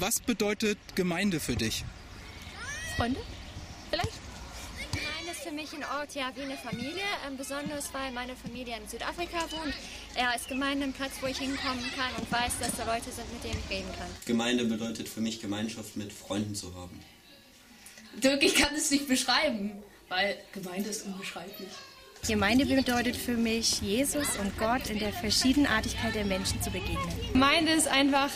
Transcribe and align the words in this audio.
was 0.00 0.20
bedeutet 0.20 0.78
Gemeinde 0.94 1.40
für 1.40 1.56
dich? 1.56 1.84
Freunde? 2.96 3.20
Vielleicht? 3.90 4.12
Gemeinde 4.92 5.30
ist 5.32 5.40
für 5.40 5.52
mich 5.52 5.72
ein 5.72 5.84
Ort, 5.98 6.14
ja, 6.14 6.30
wie 6.34 6.42
eine 6.42 6.56
Familie. 6.56 7.04
Ähm, 7.26 7.36
besonders, 7.36 7.92
weil 7.92 8.12
meine 8.12 8.34
Familie 8.36 8.76
in 8.76 8.88
Südafrika 8.88 9.38
wohnt. 9.50 9.74
Ja, 10.16 10.32
ist 10.32 10.48
Gemeinde 10.48 10.84
ein 10.84 10.92
Platz, 10.92 11.12
wo 11.20 11.26
ich 11.26 11.38
hinkommen 11.38 11.84
kann 11.96 12.10
und 12.18 12.30
weiß, 12.30 12.58
dass 12.60 12.76
da 12.76 12.84
Leute 12.92 13.10
sind, 13.10 13.32
mit 13.32 13.44
denen 13.44 13.60
ich 13.64 13.70
reden 13.70 13.88
kann. 13.98 14.08
Gemeinde 14.26 14.64
bedeutet 14.64 15.08
für 15.08 15.20
mich, 15.20 15.40
Gemeinschaft 15.40 15.96
mit 15.96 16.12
Freunden 16.12 16.54
zu 16.54 16.74
haben. 16.74 17.00
Dirk, 18.22 18.42
ich 18.42 18.54
kann 18.54 18.74
es 18.74 18.90
nicht 18.90 19.08
beschreiben, 19.08 19.72
weil 20.08 20.36
Gemeinde 20.52 20.90
ist 20.90 21.06
unbeschreiblich. 21.06 21.68
Gemeinde 22.26 22.66
bedeutet 22.66 23.16
für 23.16 23.36
mich, 23.36 23.80
Jesus 23.80 24.36
und 24.40 24.58
Gott 24.58 24.90
in 24.90 24.98
der 24.98 25.12
Verschiedenartigkeit 25.12 26.14
der 26.14 26.24
Menschen 26.24 26.60
zu 26.62 26.70
begegnen. 26.70 27.14
Gemeinde 27.32 27.72
ist 27.72 27.86
einfach 27.86 28.30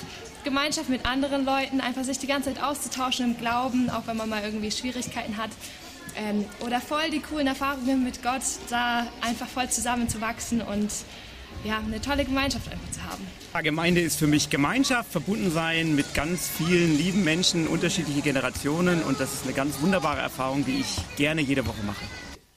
Gemeinschaft 0.44 0.88
mit 0.88 1.06
anderen 1.06 1.44
Leuten, 1.44 1.80
einfach 1.80 2.04
sich 2.04 2.18
die 2.18 2.26
ganze 2.26 2.52
Zeit 2.52 2.62
auszutauschen 2.62 3.32
im 3.32 3.38
Glauben, 3.38 3.90
auch 3.90 4.06
wenn 4.06 4.16
man 4.16 4.28
mal 4.28 4.42
irgendwie 4.42 4.70
Schwierigkeiten 4.70 5.36
hat. 5.36 5.50
Ähm, 6.16 6.44
oder 6.60 6.80
voll 6.80 7.10
die 7.10 7.20
coolen 7.20 7.46
Erfahrungen 7.46 8.04
mit 8.04 8.22
Gott, 8.22 8.42
da 8.68 9.06
einfach 9.20 9.48
voll 9.48 9.68
zusammenzuwachsen 9.70 10.60
und 10.60 10.90
ja, 11.64 11.78
eine 11.78 12.00
tolle 12.00 12.24
Gemeinschaft 12.24 12.70
einfach 12.70 12.90
zu 12.90 13.02
haben. 13.02 13.26
Ja, 13.54 13.60
Gemeinde 13.60 14.00
ist 14.00 14.18
für 14.18 14.26
mich 14.26 14.50
Gemeinschaft, 14.50 15.12
verbunden 15.12 15.50
sein 15.50 15.94
mit 15.94 16.14
ganz 16.14 16.48
vielen 16.48 16.96
lieben 16.96 17.24
Menschen, 17.24 17.66
unterschiedliche 17.66 18.20
Generationen 18.20 19.02
und 19.02 19.20
das 19.20 19.32
ist 19.32 19.44
eine 19.44 19.52
ganz 19.52 19.80
wunderbare 19.80 20.20
Erfahrung, 20.20 20.64
die 20.64 20.80
ich 20.80 21.16
gerne 21.16 21.40
jede 21.40 21.66
Woche 21.66 21.82
mache. 21.86 22.04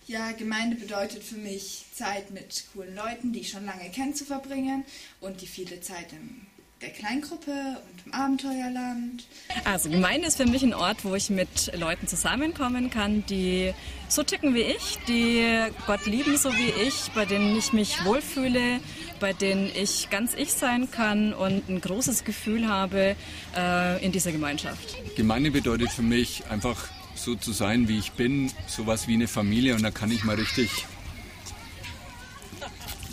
Ja, 0.07 0.31
Gemeinde 0.31 0.75
bedeutet 0.75 1.23
für 1.23 1.37
mich 1.37 1.85
Zeit 1.93 2.31
mit 2.31 2.65
coolen 2.73 2.95
Leuten, 2.95 3.31
die 3.31 3.39
ich 3.39 3.49
schon 3.49 3.65
lange 3.65 3.89
kenne, 3.89 4.13
zu 4.13 4.23
verbringen 4.23 4.85
und 5.19 5.41
die 5.41 5.47
viele 5.47 5.81
Zeit 5.81 6.11
in 6.11 6.45
der 6.81 6.89
Kleingruppe 6.89 7.51
und 7.51 8.05
im 8.05 8.13
Abenteuerland. 8.13 9.25
Also 9.63 9.89
Gemeinde 9.89 10.27
ist 10.27 10.37
für 10.37 10.45
mich 10.45 10.61
ein 10.63 10.73
Ort, 10.73 11.05
wo 11.05 11.15
ich 11.15 11.29
mit 11.29 11.71
Leuten 11.77 12.07
zusammenkommen 12.07 12.89
kann, 12.89 13.25
die 13.27 13.73
so 14.09 14.23
ticken 14.23 14.53
wie 14.53 14.61
ich, 14.61 14.99
die 15.07 15.43
Gott 15.87 16.05
lieben 16.05 16.37
so 16.37 16.51
wie 16.53 16.87
ich, 16.87 17.11
bei 17.15 17.25
denen 17.25 17.55
ich 17.57 17.73
mich 17.73 18.03
wohlfühle, 18.03 18.79
bei 19.19 19.33
denen 19.33 19.71
ich 19.73 20.09
ganz 20.09 20.33
ich 20.33 20.51
sein 20.53 20.91
kann 20.91 21.33
und 21.33 21.67
ein 21.69 21.81
großes 21.81 22.23
Gefühl 22.23 22.67
habe 22.67 23.15
äh, 23.55 24.05
in 24.05 24.11
dieser 24.11 24.31
Gemeinschaft. 24.31 24.97
Gemeinde 25.15 25.51
bedeutet 25.51 25.91
für 25.91 26.03
mich 26.03 26.43
einfach 26.49 26.89
so 27.15 27.35
zu 27.35 27.53
sein, 27.53 27.87
wie 27.87 27.97
ich 27.97 28.11
bin, 28.11 28.51
sowas 28.67 29.07
wie 29.07 29.13
eine 29.13 29.27
Familie 29.27 29.75
und 29.75 29.83
da 29.83 29.91
kann 29.91 30.11
ich 30.11 30.23
mal 30.23 30.35
richtig 30.35 30.85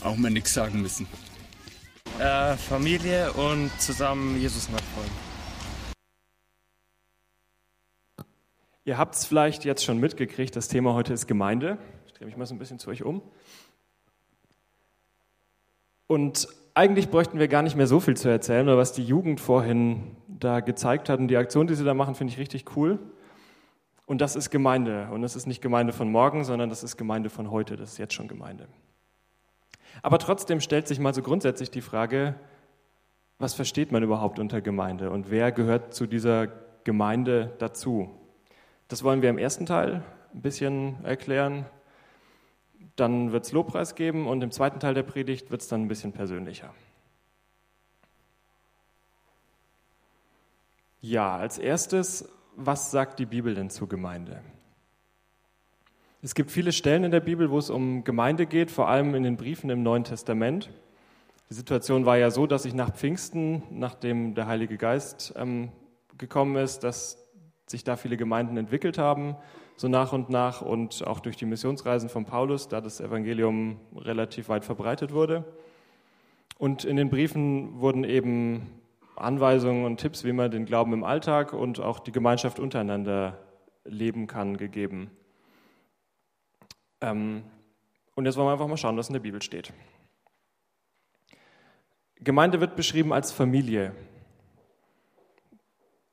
auch 0.03 0.17
mal 0.17 0.31
nichts 0.31 0.53
sagen 0.53 0.83
müssen. 0.83 1.07
Äh, 2.19 2.57
Familie 2.57 3.33
und 3.33 3.71
zusammen 3.81 4.41
Jesus 4.41 4.69
nachfolgen. 4.69 5.11
Ihr 8.85 8.99
habt 8.99 9.15
es 9.15 9.25
vielleicht 9.25 9.65
jetzt 9.65 9.85
schon 9.85 9.99
mitgekriegt, 9.99 10.55
das 10.55 10.69
Thema 10.69 10.95
heute 10.95 11.13
ist 11.13 11.27
Gemeinde. 11.27 11.79
Ich 12.07 12.13
drehe 12.13 12.27
mich 12.27 12.37
mal 12.37 12.47
so 12.47 12.55
ein 12.55 12.59
bisschen 12.59 12.79
zu 12.79 12.91
euch 12.91 13.03
um. 13.03 13.23
Und 16.07 16.49
eigentlich 16.75 17.09
bräuchten 17.09 17.39
wir 17.39 17.49
gar 17.49 17.63
nicht 17.63 17.77
mehr 17.77 17.87
so 17.87 18.01
viel 18.01 18.17
zu 18.17 18.29
erzählen, 18.29 18.69
aber 18.69 18.79
was 18.79 18.93
die 18.93 19.05
Jugend 19.05 19.41
vorhin 19.41 20.17
da 20.27 20.61
gezeigt 20.61 21.09
hat 21.09 21.21
und 21.21 21.29
die 21.29 21.37
Aktion, 21.37 21.67
die 21.67 21.75
sie 21.75 21.85
da 21.85 21.95
machen, 21.95 22.15
finde 22.15 22.33
ich 22.33 22.39
richtig 22.39 22.77
cool. 22.77 22.99
Und 24.07 24.21
das 24.21 24.37
ist 24.37 24.51
Gemeinde. 24.51 25.09
Und 25.11 25.25
es 25.25 25.37
ist 25.37 25.47
nicht 25.47 25.63
Gemeinde 25.63 25.93
von 25.93 26.11
morgen, 26.11 26.45
sondern 26.45 26.69
das 26.69 26.83
ist 26.83 26.97
Gemeinde 26.97 27.31
von 27.31 27.51
heute. 27.51 27.77
Das 27.77 27.93
ist 27.93 27.99
jetzt 27.99 28.15
schon 28.15 28.29
Gemeinde. 28.29 28.69
Aber 30.01 30.19
trotzdem 30.19 30.61
stellt 30.61 30.89
sich 30.89 30.99
mal 30.99 31.13
so 31.13 31.23
grundsätzlich 31.23 31.71
die 31.71 31.83
Frage, 31.83 32.35
was 33.39 33.55
versteht 33.55 33.93
man 33.93 34.03
überhaupt 34.03 34.39
unter 34.39 34.61
Gemeinde 34.61 35.11
und 35.11 35.31
wer 35.31 35.53
gehört 35.53 35.93
zu 35.93 36.07
dieser 36.07 36.47
Gemeinde 36.85 37.53
dazu? 37.59 38.11
Das 38.89 39.05
wollen 39.05 39.21
wir 39.21 39.31
im 39.31 39.39
ersten 39.39 39.67
Teil 39.67 40.03
ein 40.33 40.43
bisschen 40.43 41.05
erklären. 41.05 41.67
Dann 42.97 43.33
wird 43.33 43.45
es 43.45 43.53
Lobpreis 43.53 43.95
geben 43.95 44.27
und 44.27 44.43
im 44.43 44.51
zweiten 44.51 44.81
Teil 44.81 44.95
der 44.95 45.03
Predigt 45.03 45.51
wird 45.51 45.63
es 45.63 45.69
dann 45.69 45.83
ein 45.83 45.89
bisschen 45.89 46.13
persönlicher. 46.13 46.73
Ja, 51.01 51.37
als 51.37 51.59
erstes, 51.59 52.29
was 52.55 52.93
sagt 52.93 53.19
die 53.19 53.27
Bibel 53.27 53.55
denn 53.55 53.71
zur 53.71 53.89
Gemeinde? 53.89 54.41
Es 56.25 56.37
gibt 56.37 56.53
viele 56.53 56.71
Stellen 56.71 57.03
in 57.03 57.11
der 57.11 57.19
Bibel, 57.19 57.51
wo 57.51 57.59
es 57.59 57.69
um 57.69 58.05
Gemeinde 58.05 58.47
geht, 58.47 58.71
vor 58.71 58.89
allem 58.89 59.17
in 59.17 59.25
den 59.25 59.37
Briefen 59.37 59.71
im 59.71 59.83
Neuen 59.83 60.05
Testament. 60.05 60.71
Die 61.51 61.55
Situation 61.55 62.07
war 62.07 62.17
ja 62.17 62.31
so, 62.31 62.47
dass 62.47 62.63
sich 62.63 62.75
nach 62.75 62.95
Pfingsten, 62.95 63.65
nachdem 63.71 64.37
der 64.37 64.47
Heilige 64.47 64.77
Geist 64.77 65.35
ähm, 65.37 65.73
gekommen 66.19 66.55
ist, 66.55 66.85
dass 66.85 67.19
sich 67.67 67.83
da 67.83 67.97
viele 67.97 68.17
Gemeinden 68.17 68.57
entwickelt 68.57 68.99
haben, 68.99 69.35
so 69.77 69.89
nach 69.89 70.13
und 70.13 70.31
nach 70.31 70.63
und 70.63 71.05
auch 71.05 71.19
durch 71.19 71.37
die 71.37 71.45
Missionsreisen 71.45 72.09
von 72.09 72.25
Paulus, 72.25 72.69
da 72.69 72.81
das 72.81 73.01
Evangelium 73.01 73.81
relativ 73.97 74.49
weit 74.49 74.65
verbreitet 74.65 75.13
wurde. 75.13 75.45
Und 76.57 76.85
in 76.85 76.95
den 76.95 77.11
Briefen 77.11 77.81
wurden 77.81 78.05
eben 78.05 78.71
Anweisungen 79.17 79.85
und 79.85 79.97
Tipps, 79.97 80.23
wie 80.23 80.33
man 80.33 80.53
den 80.53 80.67
Glauben 80.67 80.93
im 80.93 81.03
Alltag 81.03 81.53
und 81.53 81.81
auch 81.81 81.99
die 81.99 82.13
Gemeinschaft 82.13 82.61
untereinander 82.61 83.39
leben 83.85 84.29
kann, 84.29 84.57
gegeben. 84.57 85.11
Ähm, 87.03 87.43
und 88.15 88.25
jetzt 88.25 88.37
wollen 88.37 88.47
wir 88.47 88.53
einfach 88.53 88.69
mal 88.69 88.77
schauen, 88.77 88.97
was 88.97 89.09
in 89.09 89.15
der 89.15 89.21
Bibel 89.21 89.43
steht. 89.43 89.73
Gemeinde 92.17 92.61
wird 92.61 92.77
beschrieben 92.77 93.13
als 93.13 93.33
Familie. 93.33 93.93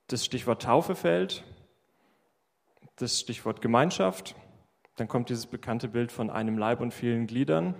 Das 0.07 0.25
Stichwort 0.25 0.63
Taufe 0.63 0.95
fällt, 0.95 1.44
das 2.95 3.19
Stichwort 3.19 3.61
Gemeinschaft, 3.61 4.35
dann 4.95 5.07
kommt 5.07 5.29
dieses 5.29 5.45
bekannte 5.45 5.88
Bild 5.88 6.11
von 6.11 6.31
einem 6.31 6.57
Leib 6.57 6.81
und 6.81 6.94
vielen 6.94 7.27
Gliedern. 7.27 7.75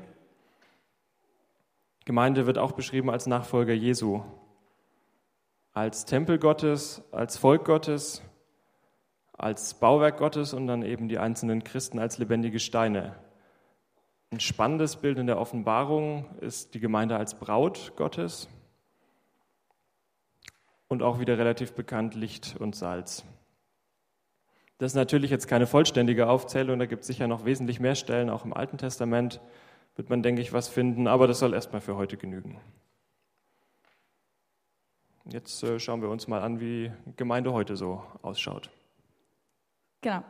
Gemeinde 2.06 2.46
wird 2.46 2.60
auch 2.60 2.74
beschrieben 2.74 3.10
als 3.10 3.26
Nachfolger 3.26 3.74
Jesu, 3.74 4.24
als 5.74 6.06
Tempel 6.06 6.38
Gottes, 6.38 7.02
als 7.12 7.38
Volk 7.38 7.66
Gottes, 7.66 8.22
als 9.40 9.74
Bauwerk 9.74 10.18
Gottes 10.18 10.54
und 10.54 10.68
dann 10.68 10.84
eben 10.84 11.08
die 11.08 11.18
einzelnen 11.18 11.64
Christen 11.64 12.00
als 12.00 12.18
lebendige 12.18 12.60
Steine. 12.60 13.16
Ein 14.32 14.40
spannendes 14.40 14.98
Bild 14.98 15.18
in 15.18 15.28
der 15.28 15.40
Offenbarung 15.40 16.38
ist 16.40 16.74
die 16.76 16.80
Gemeinde 16.80 17.18
als 17.18 17.40
Braut 17.40 17.94
Gottes 17.96 18.48
und 20.88 21.02
auch 21.02 21.20
wieder 21.20 21.38
relativ 21.38 21.74
bekannt 21.74 22.16
Licht 22.16 22.56
und 22.60 22.76
Salz. 22.76 23.24
Das 24.78 24.92
ist 24.92 24.96
natürlich 24.96 25.32
jetzt 25.32 25.48
keine 25.48 25.68
vollständige 25.68 26.30
Aufzählung, 26.30 26.80
da 26.80 26.86
gibt 26.86 27.02
es 27.02 27.08
sicher 27.08 27.28
noch 27.28 27.46
wesentlich 27.46 27.80
mehr 27.80 27.96
Stellen, 27.96 28.30
auch 28.30 28.46
im 28.46 28.54
Alten 28.54 28.78
Testament 28.78 29.42
wird 29.96 30.10
man, 30.10 30.24
denke 30.24 30.42
ich, 30.42 30.54
was 30.54 30.70
finden, 30.70 31.08
aber 31.08 31.28
das 31.28 31.40
soll 31.40 31.54
erstmal 31.54 31.82
für 31.82 31.98
heute 31.98 32.16
genügen. 32.16 32.60
Jetzt 35.26 35.62
äh, 35.64 35.80
schauen 35.80 36.02
wir 36.02 36.10
uns 36.10 36.28
mal 36.28 36.42
an, 36.42 36.60
wie 36.60 36.92
Gemeinde 37.18 37.52
heute 37.52 37.76
so 37.76 38.04
ausschaut. 38.22 38.72
Genau. 40.02 40.24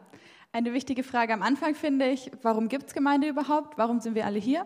Eine 0.51 0.73
wichtige 0.73 1.03
Frage 1.03 1.33
am 1.33 1.43
Anfang 1.43 1.75
finde 1.75 2.07
ich, 2.07 2.31
warum 2.41 2.69
gibt 2.69 2.87
es 2.87 2.93
Gemeinde 2.93 3.27
überhaupt? 3.27 3.77
Warum 3.77 3.99
sind 3.99 4.15
wir 4.15 4.25
alle 4.25 4.39
hier? 4.39 4.65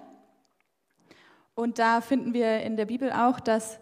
Und 1.55 1.77
da 1.77 2.01
finden 2.01 2.33
wir 2.33 2.61
in 2.61 2.77
der 2.77 2.85
Bibel 2.85 3.11
auch, 3.11 3.39
dass 3.39 3.79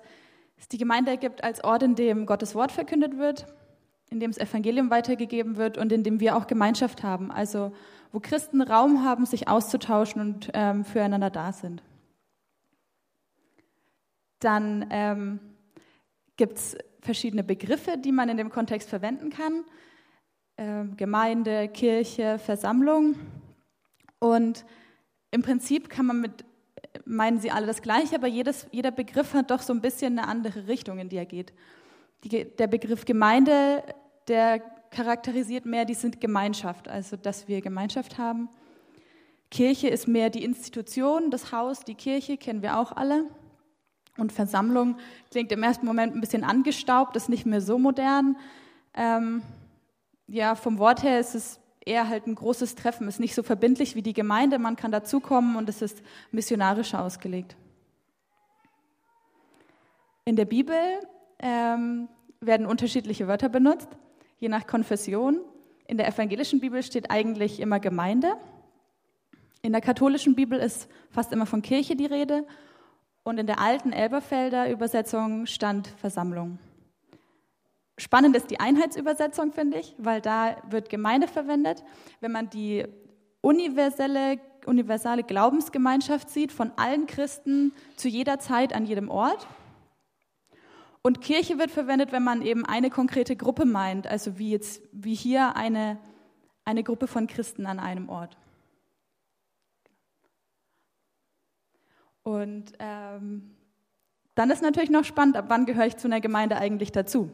es 0.57 0.67
die 0.67 0.77
Gemeinde 0.77 1.17
gibt 1.17 1.43
als 1.43 1.63
Ort, 1.63 1.83
in 1.83 1.95
dem 1.95 2.25
Gottes 2.25 2.55
Wort 2.55 2.71
verkündet 2.71 3.17
wird, 3.17 3.45
in 4.09 4.19
dem 4.19 4.31
das 4.31 4.39
Evangelium 4.39 4.89
weitergegeben 4.89 5.57
wird 5.57 5.77
und 5.77 5.91
in 5.91 6.03
dem 6.03 6.19
wir 6.19 6.35
auch 6.35 6.47
Gemeinschaft 6.47 7.03
haben. 7.03 7.31
Also 7.31 7.71
wo 8.11 8.19
Christen 8.19 8.61
Raum 8.61 9.03
haben, 9.03 9.25
sich 9.25 9.47
auszutauschen 9.47 10.21
und 10.21 10.51
ähm, 10.53 10.83
füreinander 10.83 11.29
da 11.29 11.53
sind. 11.53 11.81
Dann 14.39 14.87
ähm, 14.89 15.39
gibt 16.35 16.57
es 16.57 16.77
verschiedene 16.99 17.43
Begriffe, 17.43 17.97
die 17.97 18.11
man 18.11 18.27
in 18.27 18.37
dem 18.37 18.49
Kontext 18.49 18.89
verwenden 18.89 19.29
kann. 19.29 19.63
Ähm, 20.61 20.95
Gemeinde, 20.95 21.69
Kirche, 21.69 22.37
Versammlung. 22.37 23.15
Und 24.19 24.63
im 25.31 25.41
Prinzip 25.41 25.89
kann 25.89 26.05
man 26.05 26.21
mit, 26.21 26.45
meinen 27.03 27.39
sie 27.39 27.49
alle 27.49 27.65
das 27.65 27.81
Gleiche, 27.81 28.13
aber 28.13 28.27
jedes, 28.27 28.67
jeder 28.69 28.91
Begriff 28.91 29.33
hat 29.33 29.49
doch 29.49 29.63
so 29.63 29.73
ein 29.73 29.81
bisschen 29.81 30.19
eine 30.19 30.27
andere 30.27 30.67
Richtung, 30.67 30.99
in 30.99 31.09
die 31.09 31.17
er 31.17 31.25
geht. 31.25 31.51
Die, 32.23 32.45
der 32.45 32.67
Begriff 32.67 33.05
Gemeinde, 33.05 33.83
der 34.27 34.59
charakterisiert 34.91 35.65
mehr 35.65 35.85
die 35.85 35.95
sind 35.95 36.21
Gemeinschaft, 36.21 36.87
also 36.87 37.17
dass 37.17 37.47
wir 37.47 37.61
Gemeinschaft 37.61 38.19
haben. 38.19 38.47
Kirche 39.49 39.87
ist 39.87 40.07
mehr 40.07 40.29
die 40.29 40.43
Institution, 40.43 41.31
das 41.31 41.51
Haus, 41.51 41.79
die 41.79 41.95
Kirche 41.95 42.37
kennen 42.37 42.61
wir 42.61 42.77
auch 42.77 42.91
alle. 42.91 43.23
Und 44.15 44.31
Versammlung 44.31 44.97
klingt 45.31 45.51
im 45.51 45.63
ersten 45.63 45.87
Moment 45.87 46.13
ein 46.13 46.21
bisschen 46.21 46.43
angestaubt, 46.43 47.15
ist 47.15 47.29
nicht 47.29 47.47
mehr 47.47 47.61
so 47.61 47.79
modern. 47.79 48.37
Ähm, 48.93 49.41
ja, 50.31 50.55
vom 50.55 50.79
Wort 50.79 51.03
her 51.03 51.19
ist 51.19 51.35
es 51.35 51.59
eher 51.85 52.07
halt 52.07 52.25
ein 52.25 52.35
großes 52.35 52.75
Treffen, 52.75 53.07
ist 53.07 53.19
nicht 53.19 53.35
so 53.35 53.43
verbindlich 53.43 53.95
wie 53.95 54.01
die 54.01 54.13
Gemeinde, 54.13 54.59
man 54.59 54.77
kann 54.77 54.91
dazukommen 54.91 55.57
und 55.57 55.67
es 55.67 55.81
ist 55.81 56.01
missionarisch 56.31 56.93
ausgelegt. 56.93 57.57
In 60.23 60.35
der 60.37 60.45
Bibel 60.45 60.75
ähm, 61.39 62.07
werden 62.39 62.65
unterschiedliche 62.65 63.27
Wörter 63.27 63.49
benutzt, 63.49 63.89
je 64.39 64.47
nach 64.47 64.67
Konfession. 64.67 65.41
In 65.87 65.97
der 65.97 66.07
evangelischen 66.07 66.61
Bibel 66.61 66.81
steht 66.83 67.11
eigentlich 67.11 67.59
immer 67.59 67.79
Gemeinde. 67.79 68.35
In 69.63 69.73
der 69.73 69.81
katholischen 69.81 70.35
Bibel 70.35 70.59
ist 70.59 70.87
fast 71.09 71.33
immer 71.33 71.45
von 71.45 71.61
Kirche 71.61 71.95
die 71.95 72.05
Rede. 72.05 72.45
Und 73.23 73.37
in 73.37 73.47
der 73.47 73.59
alten 73.59 73.91
Elberfelder 73.91 74.71
Übersetzung 74.71 75.45
stand 75.45 75.87
Versammlung. 75.87 76.57
Spannend 78.01 78.35
ist 78.35 78.49
die 78.49 78.59
Einheitsübersetzung, 78.59 79.53
finde 79.53 79.77
ich, 79.77 79.93
weil 79.99 80.21
da 80.21 80.57
wird 80.67 80.89
Gemeinde 80.89 81.27
verwendet. 81.27 81.83
Wenn 82.19 82.31
man 82.31 82.49
die 82.49 82.83
universelle, 83.41 84.39
universale 84.65 85.21
Glaubensgemeinschaft 85.21 86.27
sieht 86.31 86.51
von 86.51 86.71
allen 86.77 87.05
Christen 87.05 87.73
zu 87.97 88.07
jeder 88.07 88.39
Zeit 88.39 88.73
an 88.73 88.87
jedem 88.87 89.11
Ort. 89.11 89.45
Und 91.03 91.21
Kirche 91.21 91.59
wird 91.59 91.69
verwendet, 91.69 92.11
wenn 92.11 92.23
man 92.23 92.41
eben 92.41 92.65
eine 92.65 92.89
konkrete 92.89 93.35
Gruppe 93.35 93.65
meint, 93.65 94.07
also 94.07 94.39
wie 94.39 94.49
jetzt 94.49 94.81
wie 94.91 95.13
hier 95.13 95.55
eine, 95.55 95.99
eine 96.65 96.83
Gruppe 96.83 97.05
von 97.05 97.27
Christen 97.27 97.67
an 97.67 97.79
einem 97.79 98.09
Ort. 98.09 98.35
Und 102.23 102.73
ähm, 102.79 103.51
dann 104.33 104.49
ist 104.49 104.63
natürlich 104.63 104.89
noch 104.89 105.05
spannend, 105.05 105.37
ab 105.37 105.45
wann 105.49 105.67
gehöre 105.67 105.85
ich 105.85 105.97
zu 105.97 106.07
einer 106.07 106.19
Gemeinde 106.19 106.57
eigentlich 106.57 106.91
dazu? 106.91 107.29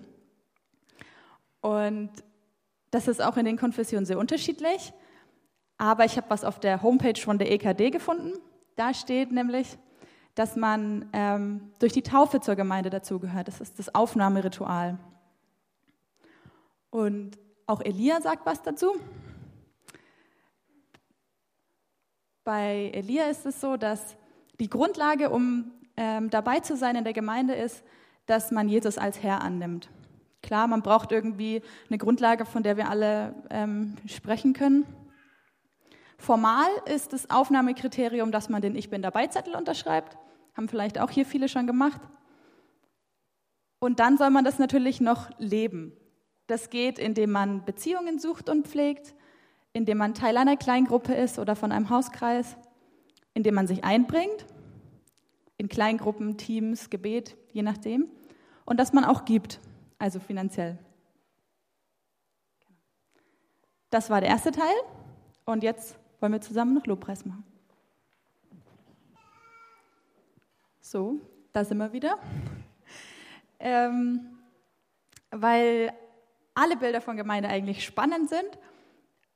Und 1.61 2.11
das 2.91 3.07
ist 3.07 3.21
auch 3.21 3.37
in 3.37 3.45
den 3.45 3.57
Konfessionen 3.57 4.05
sehr 4.05 4.19
unterschiedlich. 4.19 4.93
Aber 5.77 6.05
ich 6.05 6.17
habe 6.17 6.29
was 6.29 6.43
auf 6.43 6.59
der 6.59 6.81
Homepage 6.81 7.19
von 7.19 7.37
der 7.37 7.51
EKD 7.51 7.91
gefunden. 7.91 8.33
Da 8.75 8.93
steht 8.93 9.31
nämlich, 9.31 9.77
dass 10.35 10.55
man 10.55 11.09
ähm, 11.13 11.71
durch 11.79 11.93
die 11.93 12.03
Taufe 12.03 12.39
zur 12.39 12.55
Gemeinde 12.55 12.89
dazugehört. 12.89 13.47
Das 13.47 13.59
ist 13.59 13.79
das 13.79 13.93
Aufnahmeritual. 13.93 14.97
Und 16.89 17.37
auch 17.65 17.81
Elia 17.81 18.21
sagt 18.21 18.45
was 18.45 18.61
dazu. 18.61 18.95
Bei 22.43 22.91
Elia 22.93 23.25
ist 23.25 23.45
es 23.45 23.59
so, 23.59 23.77
dass 23.77 24.15
die 24.59 24.69
Grundlage, 24.69 25.29
um 25.29 25.71
ähm, 25.97 26.29
dabei 26.29 26.59
zu 26.61 26.77
sein 26.77 26.95
in 26.95 27.03
der 27.03 27.13
Gemeinde, 27.13 27.53
ist, 27.53 27.83
dass 28.25 28.51
man 28.51 28.69
Jesus 28.69 28.97
als 28.97 29.21
Herr 29.21 29.41
annimmt. 29.41 29.89
Klar, 30.41 30.67
man 30.67 30.81
braucht 30.81 31.11
irgendwie 31.11 31.61
eine 31.89 31.97
Grundlage, 31.97 32.45
von 32.45 32.63
der 32.63 32.77
wir 32.77 32.89
alle 32.89 33.33
ähm, 33.49 33.95
sprechen 34.05 34.53
können. 34.53 34.85
Formal 36.17 36.69
ist 36.85 37.13
das 37.13 37.29
Aufnahmekriterium, 37.29 38.31
dass 38.31 38.49
man 38.49 38.61
den 38.61 38.75
Ich 38.75 38.89
bin 38.89 39.01
dabei 39.01 39.27
Zettel 39.27 39.55
unterschreibt. 39.55 40.17
Haben 40.55 40.67
vielleicht 40.67 40.99
auch 40.99 41.11
hier 41.11 41.25
viele 41.25 41.47
schon 41.47 41.67
gemacht. 41.67 42.01
Und 43.79 43.99
dann 43.99 44.17
soll 44.17 44.31
man 44.31 44.43
das 44.43 44.57
natürlich 44.57 45.01
noch 45.01 45.29
leben. 45.37 45.93
Das 46.47 46.69
geht, 46.69 46.97
indem 46.97 47.31
man 47.31 47.65
Beziehungen 47.65 48.19
sucht 48.19 48.49
und 48.49 48.67
pflegt, 48.67 49.13
indem 49.73 49.99
man 49.99 50.13
Teil 50.13 50.37
einer 50.37 50.57
Kleingruppe 50.57 51.13
ist 51.13 51.37
oder 51.37 51.55
von 51.55 51.71
einem 51.71 51.89
Hauskreis, 51.89 52.57
indem 53.33 53.53
man 53.53 53.67
sich 53.67 53.83
einbringt, 53.83 54.47
in 55.57 55.69
Kleingruppen, 55.69 56.37
Teams, 56.37 56.89
Gebet, 56.89 57.37
je 57.51 57.61
nachdem, 57.61 58.09
und 58.65 58.79
dass 58.79 58.93
man 58.93 59.05
auch 59.05 59.25
gibt, 59.25 59.59
also 59.97 60.19
finanziell. 60.19 60.77
Das 63.89 64.09
war 64.09 64.21
der 64.21 64.29
erste 64.29 64.51
Teil 64.51 64.75
und 65.45 65.63
jetzt 65.63 65.97
wollen 66.19 66.33
wir 66.33 66.41
zusammen 66.41 66.73
noch 66.73 66.85
Lobpreis 66.85 67.25
machen. 67.25 67.43
So, 70.81 71.19
da 71.53 71.63
sind 71.63 71.77
wir 71.77 71.91
wieder. 71.93 72.17
Ähm, 73.59 74.37
weil 75.31 75.93
alle 76.53 76.77
Bilder 76.77 77.01
von 77.01 77.17
Gemeinde 77.17 77.49
eigentlich 77.49 77.83
spannend 77.83 78.29
sind 78.29 78.57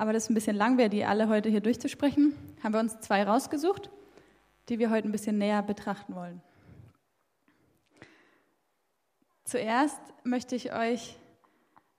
aber 0.02 0.14
das 0.14 0.24
ist 0.24 0.30
ein 0.32 0.34
bisschen 0.34 0.56
lang, 0.56 0.80
wäre 0.80 0.90
die 0.90 1.06
alle 1.06 1.30
heute 1.30 1.48
hier 1.48 1.62
durchzusprechen. 1.62 2.34
Haben 2.64 2.74
wir 2.74 2.80
uns 2.80 3.00
zwei 3.02 3.22
rausgesucht, 3.22 3.92
die 4.68 4.80
wir 4.80 4.90
heute 4.90 5.08
ein 5.08 5.12
bisschen 5.12 5.38
näher 5.38 5.62
betrachten 5.62 6.16
wollen. 6.16 6.42
Zuerst 9.44 10.00
möchte 10.24 10.56
ich 10.56 10.74
euch 10.74 11.18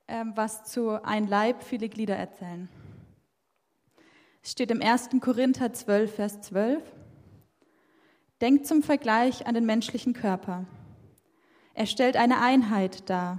ähm, 0.08 0.32
was 0.34 0.64
zu 0.64 1.02
Ein 1.04 1.26
Leib, 1.26 1.62
viele 1.62 1.88
Glieder 1.88 2.16
erzählen. 2.16 2.68
Es 4.42 4.52
steht 4.52 4.70
im 4.70 4.82
1. 4.82 5.10
Korinther 5.20 5.72
12, 5.72 6.14
Vers 6.14 6.40
12. 6.42 6.82
Denkt 8.40 8.66
zum 8.66 8.82
Vergleich 8.82 9.46
an 9.46 9.54
den 9.54 9.66
menschlichen 9.66 10.14
Körper. 10.14 10.66
Er 11.74 11.86
stellt 11.86 12.16
eine 12.16 12.40
Einheit 12.40 13.08
dar, 13.08 13.38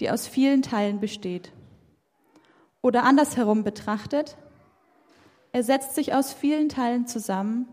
die 0.00 0.10
aus 0.10 0.26
vielen 0.26 0.62
Teilen 0.62 1.00
besteht. 1.00 1.52
Oder 2.82 3.04
andersherum 3.04 3.64
betrachtet, 3.64 4.36
er 5.52 5.62
setzt 5.62 5.94
sich 5.94 6.14
aus 6.14 6.32
vielen 6.32 6.68
Teilen 6.68 7.06
zusammen, 7.06 7.66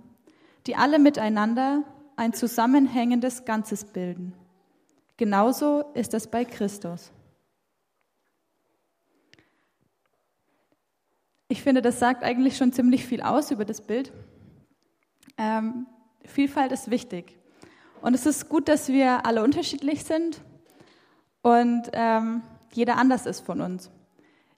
die 0.65 0.75
alle 0.75 1.00
miteinander 1.00 1.83
ein 2.15 2.33
zusammenhängendes 2.33 3.45
Ganzes 3.45 3.86
bilden. 3.86 4.33
Genauso 5.17 5.85
ist 5.94 6.13
es 6.13 6.27
bei 6.27 6.44
Christus. 6.45 7.12
Ich 11.47 11.62
finde, 11.62 11.81
das 11.81 12.00
sagt 12.00 12.23
eigentlich 12.23 12.57
schon 12.57 12.73
ziemlich 12.73 13.06
viel 13.06 13.21
aus 13.21 13.51
über 13.51 13.65
das 13.65 13.81
Bild. 13.81 14.12
Ähm, 15.38 15.88
Vielfalt 16.25 16.71
ist 16.71 16.89
wichtig. 16.89 17.38
Und 18.01 18.13
es 18.13 18.25
ist 18.25 18.50
gut, 18.50 18.67
dass 18.67 18.89
wir 18.89 19.25
alle 19.25 19.44
unterschiedlich 19.44 20.03
sind 20.03 20.41
und 21.41 21.83
ähm, 21.94 22.41
jeder 22.73 22.97
anders 22.97 23.25
ist 23.25 23.41
von 23.41 23.62
uns. 23.62 23.91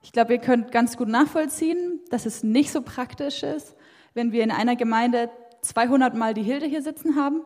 Ich 0.01 0.11
glaube, 0.11 0.33
ihr 0.33 0.39
könnt 0.39 0.71
ganz 0.71 0.97
gut 0.97 1.07
nachvollziehen, 1.07 1.99
dass 2.09 2.25
es 2.25 2.43
nicht 2.43 2.71
so 2.71 2.81
praktisch 2.81 3.43
ist, 3.43 3.75
wenn 4.13 4.31
wir 4.31 4.43
in 4.43 4.51
einer 4.51 4.75
Gemeinde 4.75 5.29
200 5.61 6.15
Mal 6.15 6.33
die 6.33 6.43
Hilde 6.43 6.65
hier 6.65 6.81
sitzen 6.81 7.15
haben. 7.15 7.41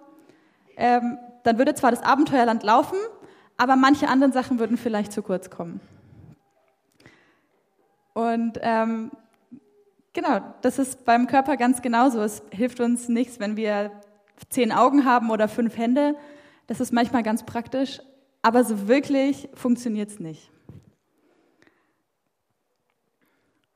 Ähm, 0.82 1.20
dann 1.44 1.60
würde 1.60 1.76
zwar 1.76 1.92
das 1.92 2.02
Abenteuerland 2.02 2.64
laufen, 2.64 2.98
aber 3.56 3.76
manche 3.76 4.10
anderen 4.10 4.34
Sachen 4.34 4.58
würden 4.58 4.78
vielleicht 4.78 5.12
zu 5.12 5.22
kurz 5.22 5.52
kommen. 5.52 5.80
Und 8.14 8.58
ähm, 8.64 9.12
genau, 10.14 10.40
das 10.64 10.80
ist 10.80 11.06
beim 11.06 11.28
Körper 11.28 11.56
ganz 11.56 11.84
genauso. 11.84 12.20
Es 12.22 12.42
hilft 12.50 12.80
uns 12.80 13.10
nichts, 13.10 13.40
wenn 13.40 13.58
wir 13.58 13.92
zehn 14.50 14.72
Augen 14.72 15.06
haben 15.06 15.30
oder 15.30 15.48
fünf 15.48 15.78
Hände. 15.78 16.16
Das 16.66 16.80
ist 16.80 16.92
manchmal 16.92 17.22
ganz 17.22 17.46
praktisch, 17.46 18.02
aber 18.42 18.64
so 18.64 18.88
wirklich 18.88 19.50
funktioniert 19.54 20.10
es 20.10 20.20
nicht. 20.20 20.50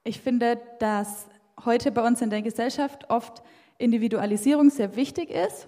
Ich 0.04 0.22
finde, 0.22 0.60
dass 0.80 1.28
heute 1.64 1.92
bei 1.92 2.04
uns 2.04 2.20
in 2.24 2.32
der 2.32 2.42
Gesellschaft 2.42 3.12
oft 3.12 3.44
Individualisierung 3.78 4.72
sehr 4.72 4.96
wichtig 4.96 5.30
ist 5.30 5.68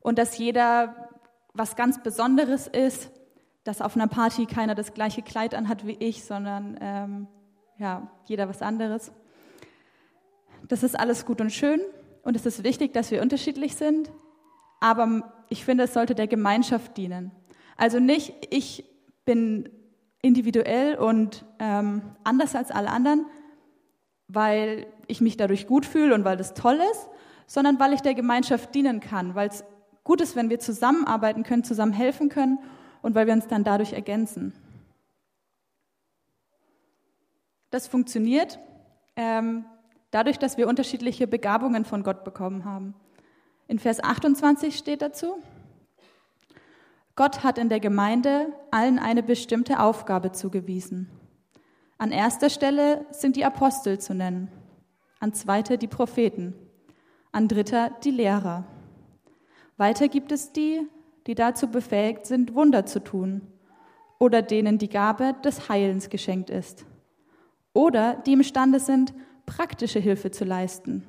und 0.00 0.18
dass 0.18 0.38
jeder 0.38 1.08
was 1.52 1.76
ganz 1.76 2.02
Besonderes 2.02 2.66
ist, 2.66 3.10
dass 3.64 3.80
auf 3.82 3.96
einer 3.96 4.06
Party 4.06 4.46
keiner 4.46 4.74
das 4.74 4.94
gleiche 4.94 5.22
Kleid 5.22 5.54
anhat 5.54 5.86
wie 5.86 5.96
ich, 5.98 6.24
sondern 6.24 6.78
ähm, 6.80 7.28
ja, 7.78 8.10
jeder 8.26 8.48
was 8.48 8.62
anderes. 8.62 9.12
Das 10.68 10.82
ist 10.82 10.98
alles 10.98 11.26
gut 11.26 11.40
und 11.40 11.50
schön 11.50 11.80
und 12.22 12.36
es 12.36 12.46
ist 12.46 12.64
wichtig, 12.64 12.92
dass 12.92 13.10
wir 13.10 13.22
unterschiedlich 13.22 13.76
sind, 13.76 14.10
aber 14.80 15.32
ich 15.48 15.64
finde, 15.64 15.84
es 15.84 15.94
sollte 15.94 16.14
der 16.14 16.26
Gemeinschaft 16.26 16.96
dienen. 16.96 17.32
Also 17.76 17.98
nicht, 17.98 18.34
ich 18.50 18.84
bin 19.24 19.68
individuell 20.22 20.96
und 20.96 21.44
ähm, 21.58 22.02
anders 22.24 22.54
als 22.54 22.70
alle 22.70 22.90
anderen, 22.90 23.26
weil 24.28 24.86
ich 25.06 25.20
mich 25.20 25.36
dadurch 25.36 25.66
gut 25.66 25.86
fühle 25.86 26.14
und 26.14 26.24
weil 26.24 26.36
das 26.36 26.54
toll 26.54 26.78
ist, 26.92 27.08
sondern 27.46 27.80
weil 27.80 27.92
ich 27.92 28.00
der 28.00 28.14
Gemeinschaft 28.14 28.74
dienen 28.74 29.00
kann, 29.00 29.34
weil 29.34 29.48
es 29.48 29.64
gut 30.10 30.20
ist, 30.20 30.34
wenn 30.34 30.50
wir 30.50 30.58
zusammenarbeiten 30.58 31.44
können, 31.44 31.62
zusammen 31.62 31.92
helfen 31.92 32.30
können 32.30 32.58
und 33.00 33.14
weil 33.14 33.28
wir 33.28 33.32
uns 33.32 33.46
dann 33.46 33.62
dadurch 33.62 33.92
ergänzen. 33.92 34.52
Das 37.70 37.86
funktioniert 37.86 38.58
ähm, 39.14 39.64
dadurch, 40.10 40.36
dass 40.36 40.58
wir 40.58 40.66
unterschiedliche 40.66 41.28
Begabungen 41.28 41.84
von 41.84 42.02
Gott 42.02 42.24
bekommen 42.24 42.64
haben. 42.64 42.96
In 43.68 43.78
Vers 43.78 44.02
28 44.02 44.76
steht 44.76 45.00
dazu, 45.00 45.36
Gott 47.14 47.44
hat 47.44 47.56
in 47.56 47.68
der 47.68 47.78
Gemeinde 47.78 48.52
allen 48.72 48.98
eine 48.98 49.22
bestimmte 49.22 49.78
Aufgabe 49.78 50.32
zugewiesen. 50.32 51.08
An 51.98 52.10
erster 52.10 52.50
Stelle 52.50 53.06
sind 53.12 53.36
die 53.36 53.44
Apostel 53.44 54.00
zu 54.00 54.12
nennen, 54.12 54.50
an 55.20 55.34
zweiter 55.34 55.76
die 55.76 55.86
Propheten, 55.86 56.56
an 57.30 57.46
dritter 57.46 57.90
die 58.02 58.10
Lehrer. 58.10 58.64
Weiter 59.80 60.08
gibt 60.08 60.30
es 60.30 60.52
die, 60.52 60.86
die 61.26 61.34
dazu 61.34 61.68
befähigt 61.68 62.26
sind, 62.26 62.54
Wunder 62.54 62.86
zu 62.86 63.02
tun 63.02 63.40
oder 64.18 64.42
denen 64.42 64.78
die 64.78 64.90
Gabe 64.90 65.34
des 65.42 65.68
Heilens 65.68 66.10
geschenkt 66.10 66.50
ist 66.50 66.86
oder 67.72 68.14
die 68.14 68.34
imstande 68.34 68.78
sind, 68.78 69.14
praktische 69.46 69.98
Hilfe 69.98 70.30
zu 70.30 70.44
leisten 70.44 71.06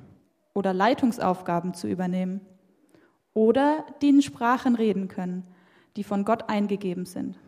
oder 0.54 0.72
Leitungsaufgaben 0.72 1.74
zu 1.74 1.86
übernehmen 1.86 2.40
oder 3.34 3.84
die 4.00 4.08
in 4.08 4.22
Sprachen 4.22 4.74
reden 4.74 5.08
können 5.08 5.46
die 5.96 6.04
von 6.04 6.24
Gott 6.24 6.48
eingegeben 6.48 7.04
sind. 7.04 7.38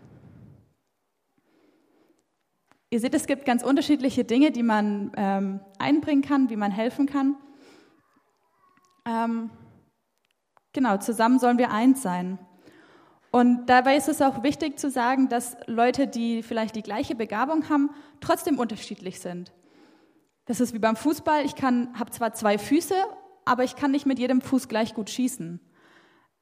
ihr 2.90 3.00
seht, 3.00 3.14
es 3.14 3.26
gibt 3.26 3.44
ganz 3.44 3.64
unterschiedliche 3.64 4.24
Dinge, 4.24 4.52
die 4.52 4.62
man 4.62 5.10
ähm, 5.16 5.60
einbringen 5.78 6.22
kann, 6.22 6.48
wie 6.50 6.56
man 6.56 6.70
helfen 6.70 7.06
kann. 7.06 7.36
Ähm, 9.04 9.50
genau, 10.74 10.98
zusammen 10.98 11.38
sollen 11.38 11.56
wir 11.56 11.70
eins 11.70 12.02
sein. 12.02 12.38
Und 13.30 13.66
dabei 13.66 13.96
ist 13.96 14.08
es 14.08 14.20
auch 14.20 14.42
wichtig 14.42 14.78
zu 14.78 14.90
sagen, 14.90 15.28
dass 15.28 15.56
Leute, 15.66 16.06
die 16.06 16.42
vielleicht 16.42 16.76
die 16.76 16.82
gleiche 16.82 17.14
Begabung 17.14 17.68
haben, 17.70 17.90
trotzdem 18.20 18.58
unterschiedlich 18.58 19.20
sind. 19.20 19.52
Das 20.44 20.60
ist 20.60 20.74
wie 20.74 20.78
beim 20.78 20.94
Fußball. 20.94 21.44
Ich 21.44 21.54
habe 21.62 22.10
zwar 22.10 22.34
zwei 22.34 22.58
Füße, 22.58 22.94
aber 23.46 23.64
ich 23.64 23.76
kann 23.76 23.90
nicht 23.90 24.06
mit 24.06 24.18
jedem 24.18 24.40
Fuß 24.40 24.68
gleich 24.68 24.94
gut 24.94 25.10
schießen. 25.10 25.58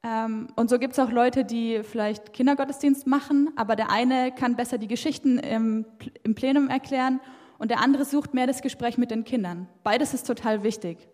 Ähm, 0.03 0.47
und 0.55 0.69
so 0.69 0.77
gibt 0.77 0.93
es 0.93 0.99
auch 0.99 1.09
Leute, 1.09 1.45
die 1.45 1.81
vielleicht 1.83 2.33
Kindergottesdienst 2.33 3.07
machen, 3.07 3.49
aber 3.55 3.75
der 3.75 3.89
eine 3.89 4.31
kann 4.31 4.55
besser 4.55 4.77
die 4.77 4.87
Geschichten 4.87 5.39
im, 5.39 5.85
im 6.23 6.35
Plenum 6.35 6.69
erklären 6.69 7.21
und 7.57 7.71
der 7.71 7.79
andere 7.79 8.03
sucht 8.03 8.33
mehr 8.33 8.45
das 8.45 8.61
Gespräch 8.61 8.97
mit 8.97 9.11
den 9.11 9.23
Kindern. 9.23 9.69
Beides 9.83 10.13
ist 10.13 10.27
total 10.27 10.63
wichtig. 10.63 11.07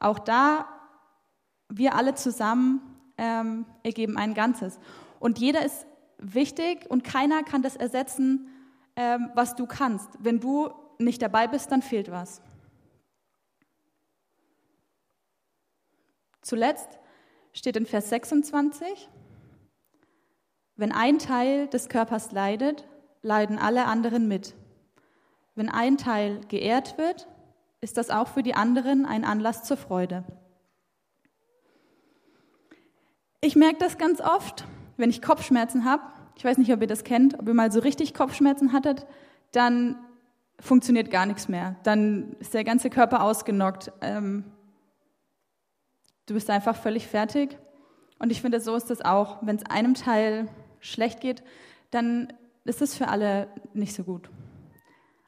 Auch 0.00 0.18
da, 0.18 0.66
wir 1.76 1.94
alle 1.94 2.14
zusammen 2.14 2.80
ähm, 3.18 3.66
ergeben 3.82 4.16
ein 4.16 4.34
Ganzes. 4.34 4.78
Und 5.18 5.38
jeder 5.38 5.64
ist 5.64 5.86
wichtig 6.18 6.86
und 6.88 7.04
keiner 7.04 7.42
kann 7.42 7.62
das 7.62 7.76
ersetzen, 7.76 8.48
ähm, 8.96 9.30
was 9.34 9.56
du 9.56 9.66
kannst. 9.66 10.08
Wenn 10.20 10.40
du 10.40 10.70
nicht 10.98 11.20
dabei 11.20 11.48
bist, 11.48 11.72
dann 11.72 11.82
fehlt 11.82 12.10
was. 12.10 12.40
Zuletzt 16.42 16.98
steht 17.52 17.76
in 17.76 17.86
Vers 17.86 18.10
26, 18.10 19.08
wenn 20.76 20.92
ein 20.92 21.18
Teil 21.18 21.68
des 21.68 21.88
Körpers 21.88 22.32
leidet, 22.32 22.86
leiden 23.22 23.58
alle 23.58 23.86
anderen 23.86 24.28
mit. 24.28 24.54
Wenn 25.54 25.68
ein 25.68 25.96
Teil 25.96 26.40
geehrt 26.48 26.98
wird, 26.98 27.28
ist 27.80 27.96
das 27.96 28.10
auch 28.10 28.28
für 28.28 28.42
die 28.42 28.54
anderen 28.54 29.06
ein 29.06 29.24
Anlass 29.24 29.62
zur 29.62 29.76
Freude. 29.76 30.24
Ich 33.44 33.56
merke 33.56 33.76
das 33.78 33.98
ganz 33.98 34.22
oft, 34.22 34.64
wenn 34.96 35.10
ich 35.10 35.20
Kopfschmerzen 35.20 35.84
habe. 35.84 36.02
Ich 36.34 36.46
weiß 36.46 36.56
nicht, 36.56 36.72
ob 36.72 36.80
ihr 36.80 36.86
das 36.86 37.04
kennt, 37.04 37.38
ob 37.38 37.46
ihr 37.46 37.52
mal 37.52 37.70
so 37.70 37.80
richtig 37.80 38.14
Kopfschmerzen 38.14 38.72
hattet, 38.72 39.04
dann 39.52 39.96
funktioniert 40.58 41.10
gar 41.10 41.26
nichts 41.26 41.46
mehr. 41.46 41.76
Dann 41.82 42.36
ist 42.40 42.54
der 42.54 42.64
ganze 42.64 42.88
Körper 42.88 43.22
ausgenockt. 43.22 43.92
Ähm, 44.00 44.44
du 46.24 46.32
bist 46.32 46.48
einfach 46.48 46.74
völlig 46.74 47.06
fertig. 47.06 47.58
Und 48.18 48.32
ich 48.32 48.40
finde, 48.40 48.60
so 48.60 48.76
ist 48.76 48.90
es 48.90 49.04
auch. 49.04 49.36
Wenn 49.42 49.56
es 49.56 49.66
einem 49.66 49.92
Teil 49.92 50.48
schlecht 50.80 51.20
geht, 51.20 51.42
dann 51.90 52.32
ist 52.64 52.80
es 52.80 52.96
für 52.96 53.08
alle 53.08 53.48
nicht 53.74 53.94
so 53.94 54.04
gut. 54.04 54.30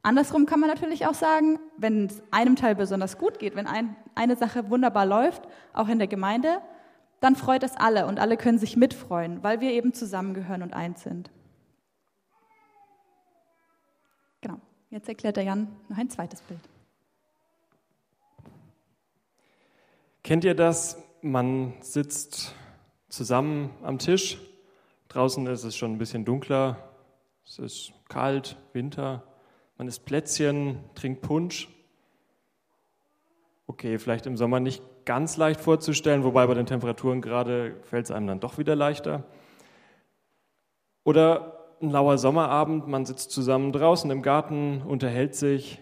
Andersrum 0.02 0.46
kann 0.46 0.60
man 0.60 0.70
natürlich 0.70 1.06
auch 1.06 1.12
sagen, 1.12 1.58
wenn 1.76 2.06
es 2.06 2.22
einem 2.30 2.56
Teil 2.56 2.76
besonders 2.76 3.18
gut 3.18 3.38
geht, 3.38 3.56
wenn 3.56 3.66
ein, 3.66 3.94
eine 4.14 4.36
Sache 4.36 4.70
wunderbar 4.70 5.04
läuft, 5.04 5.42
auch 5.74 5.88
in 5.88 5.98
der 5.98 6.08
Gemeinde, 6.08 6.62
dann 7.26 7.34
freut 7.34 7.64
es 7.64 7.76
alle 7.76 8.06
und 8.06 8.20
alle 8.20 8.36
können 8.36 8.56
sich 8.56 8.76
mitfreuen, 8.76 9.42
weil 9.42 9.60
wir 9.60 9.72
eben 9.72 9.92
zusammengehören 9.92 10.62
und 10.62 10.74
eins 10.74 11.02
sind. 11.02 11.28
Genau, 14.40 14.60
jetzt 14.90 15.08
erklärt 15.08 15.36
der 15.36 15.42
Jan 15.42 15.66
noch 15.88 15.98
ein 15.98 16.08
zweites 16.08 16.40
Bild. 16.42 16.60
Kennt 20.22 20.44
ihr 20.44 20.54
das? 20.54 21.02
Man 21.20 21.74
sitzt 21.80 22.54
zusammen 23.08 23.70
am 23.82 23.98
Tisch. 23.98 24.38
Draußen 25.08 25.44
ist 25.48 25.64
es 25.64 25.74
schon 25.74 25.94
ein 25.94 25.98
bisschen 25.98 26.24
dunkler. 26.24 26.92
Es 27.44 27.58
ist 27.58 27.92
kalt, 28.08 28.56
Winter. 28.72 29.24
Man 29.78 29.88
isst 29.88 30.04
Plätzchen, 30.04 30.78
trinkt 30.94 31.22
Punsch. 31.22 31.68
Okay, 33.66 33.98
vielleicht 33.98 34.26
im 34.26 34.36
Sommer 34.36 34.60
nicht 34.60 34.80
ganz 35.06 35.38
leicht 35.38 35.60
vorzustellen, 35.60 36.24
wobei 36.24 36.46
bei 36.46 36.54
den 36.54 36.66
Temperaturen 36.66 37.22
gerade 37.22 37.76
fällt 37.84 38.04
es 38.04 38.10
einem 38.10 38.26
dann 38.26 38.40
doch 38.40 38.58
wieder 38.58 38.76
leichter. 38.76 39.24
Oder 41.04 41.74
ein 41.80 41.90
lauer 41.90 42.18
Sommerabend, 42.18 42.88
man 42.88 43.06
sitzt 43.06 43.30
zusammen 43.30 43.72
draußen 43.72 44.10
im 44.10 44.20
Garten, 44.20 44.82
unterhält 44.82 45.34
sich, 45.34 45.78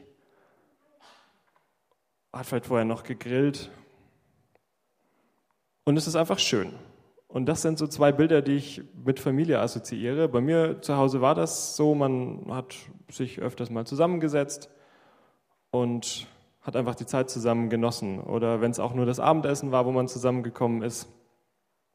hat 2.33 2.47
vielleicht 2.47 2.67
vorher 2.67 2.85
noch 2.85 3.03
gegrillt 3.03 3.71
und 5.85 5.97
es 5.97 6.07
ist 6.07 6.17
einfach 6.17 6.39
schön. 6.39 6.73
Und 7.29 7.47
das 7.47 7.63
sind 7.63 7.79
so 7.79 7.87
zwei 7.87 8.13
Bilder, 8.13 8.43
die 8.43 8.57
ich 8.57 8.83
mit 9.05 9.19
Familie 9.19 9.59
assoziiere. 9.61 10.29
Bei 10.29 10.41
mir 10.41 10.81
zu 10.83 10.97
Hause 10.97 11.21
war 11.21 11.35
das 11.35 11.77
so, 11.77 11.95
man 11.95 12.47
hat 12.51 12.77
sich 13.11 13.41
öfters 13.41 13.71
mal 13.71 13.87
zusammengesetzt 13.87 14.71
und 15.71 16.29
hat 16.65 16.77
einfach 16.77 16.95
die 16.95 17.07
Zeit 17.07 17.31
zusammen 17.31 17.69
genossen. 17.69 18.21
Oder 18.21 18.61
wenn 18.61 18.71
es 18.71 18.81
auch 18.81 18.95
nur 18.95 19.07
das 19.07 19.21
Abendessen 19.21 19.71
war, 19.71 19.87
wo 19.87 19.93
man 19.93 20.09
zusammengekommen 20.09 20.83
ist. 20.83 21.09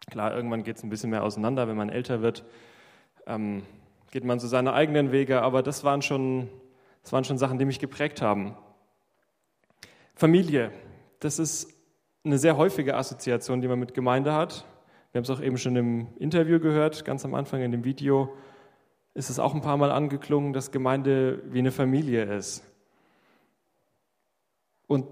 Klar, 0.10 0.34
irgendwann 0.34 0.64
geht 0.64 0.78
es 0.78 0.84
ein 0.84 0.90
bisschen 0.90 1.10
mehr 1.10 1.24
auseinander, 1.24 1.68
wenn 1.68 1.76
man 1.76 1.90
älter 1.90 2.22
wird, 2.22 2.46
ähm, 3.28 3.64
geht 4.12 4.24
man 4.24 4.40
so 4.40 4.48
seine 4.48 4.74
eigenen 4.74 5.12
Wege, 5.12 5.42
aber 5.42 5.62
das 5.62 5.84
waren, 5.84 6.02
schon, 6.02 6.50
das 7.04 7.12
waren 7.12 7.24
schon 7.24 7.38
Sachen, 7.38 7.60
die 7.60 7.66
mich 7.66 7.80
geprägt 7.80 8.22
haben. 8.22 8.56
Familie, 10.16 10.72
das 11.20 11.38
ist 11.38 11.74
eine 12.24 12.38
sehr 12.38 12.58
häufige 12.58 12.96
Assoziation, 12.96 13.62
die 13.62 13.68
man 13.68 13.80
mit 13.80 13.94
Gemeinde 13.94 14.34
hat. 14.34 14.66
Wir 15.12 15.20
haben 15.20 15.24
es 15.24 15.30
auch 15.30 15.42
eben 15.42 15.58
schon 15.58 15.76
im 15.76 16.08
Interview 16.18 16.60
gehört, 16.60 17.06
ganz 17.06 17.26
am 17.26 17.34
Anfang 17.36 17.62
in 17.62 17.72
dem 17.72 17.84
Video 17.84 18.34
ist 19.14 19.30
es 19.30 19.40
auch 19.40 19.54
ein 19.54 19.62
paar 19.62 19.78
Mal 19.78 19.92
angeklungen, 19.92 20.54
dass 20.54 20.72
Gemeinde 20.72 21.42
wie 21.52 21.60
eine 21.60 21.72
Familie 21.72 22.24
ist. 22.24 22.64
Und 24.90 25.06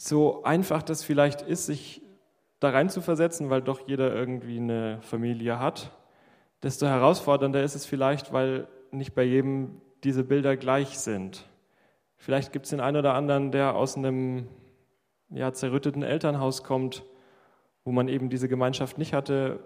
so 0.00 0.42
einfach 0.42 0.82
das 0.82 1.04
vielleicht 1.04 1.42
ist, 1.42 1.66
sich 1.66 2.02
da 2.58 2.70
rein 2.70 2.90
zu 2.90 3.00
versetzen, 3.00 3.50
weil 3.50 3.62
doch 3.62 3.86
jeder 3.86 4.12
irgendwie 4.12 4.56
eine 4.56 5.00
Familie 5.00 5.60
hat, 5.60 5.92
desto 6.64 6.86
herausfordernder 6.86 7.62
ist 7.62 7.76
es 7.76 7.86
vielleicht, 7.86 8.32
weil 8.32 8.66
nicht 8.90 9.14
bei 9.14 9.22
jedem 9.22 9.80
diese 10.02 10.24
Bilder 10.24 10.56
gleich 10.56 10.98
sind. 10.98 11.48
Vielleicht 12.16 12.52
gibt 12.52 12.66
es 12.66 12.70
den 12.70 12.80
einen 12.80 12.96
oder 12.96 13.14
anderen, 13.14 13.52
der 13.52 13.76
aus 13.76 13.96
einem 13.96 14.48
ja, 15.30 15.52
zerrütteten 15.52 16.02
Elternhaus 16.02 16.64
kommt, 16.64 17.04
wo 17.84 17.92
man 17.92 18.08
eben 18.08 18.28
diese 18.28 18.48
Gemeinschaft 18.48 18.98
nicht 18.98 19.12
hatte 19.12 19.60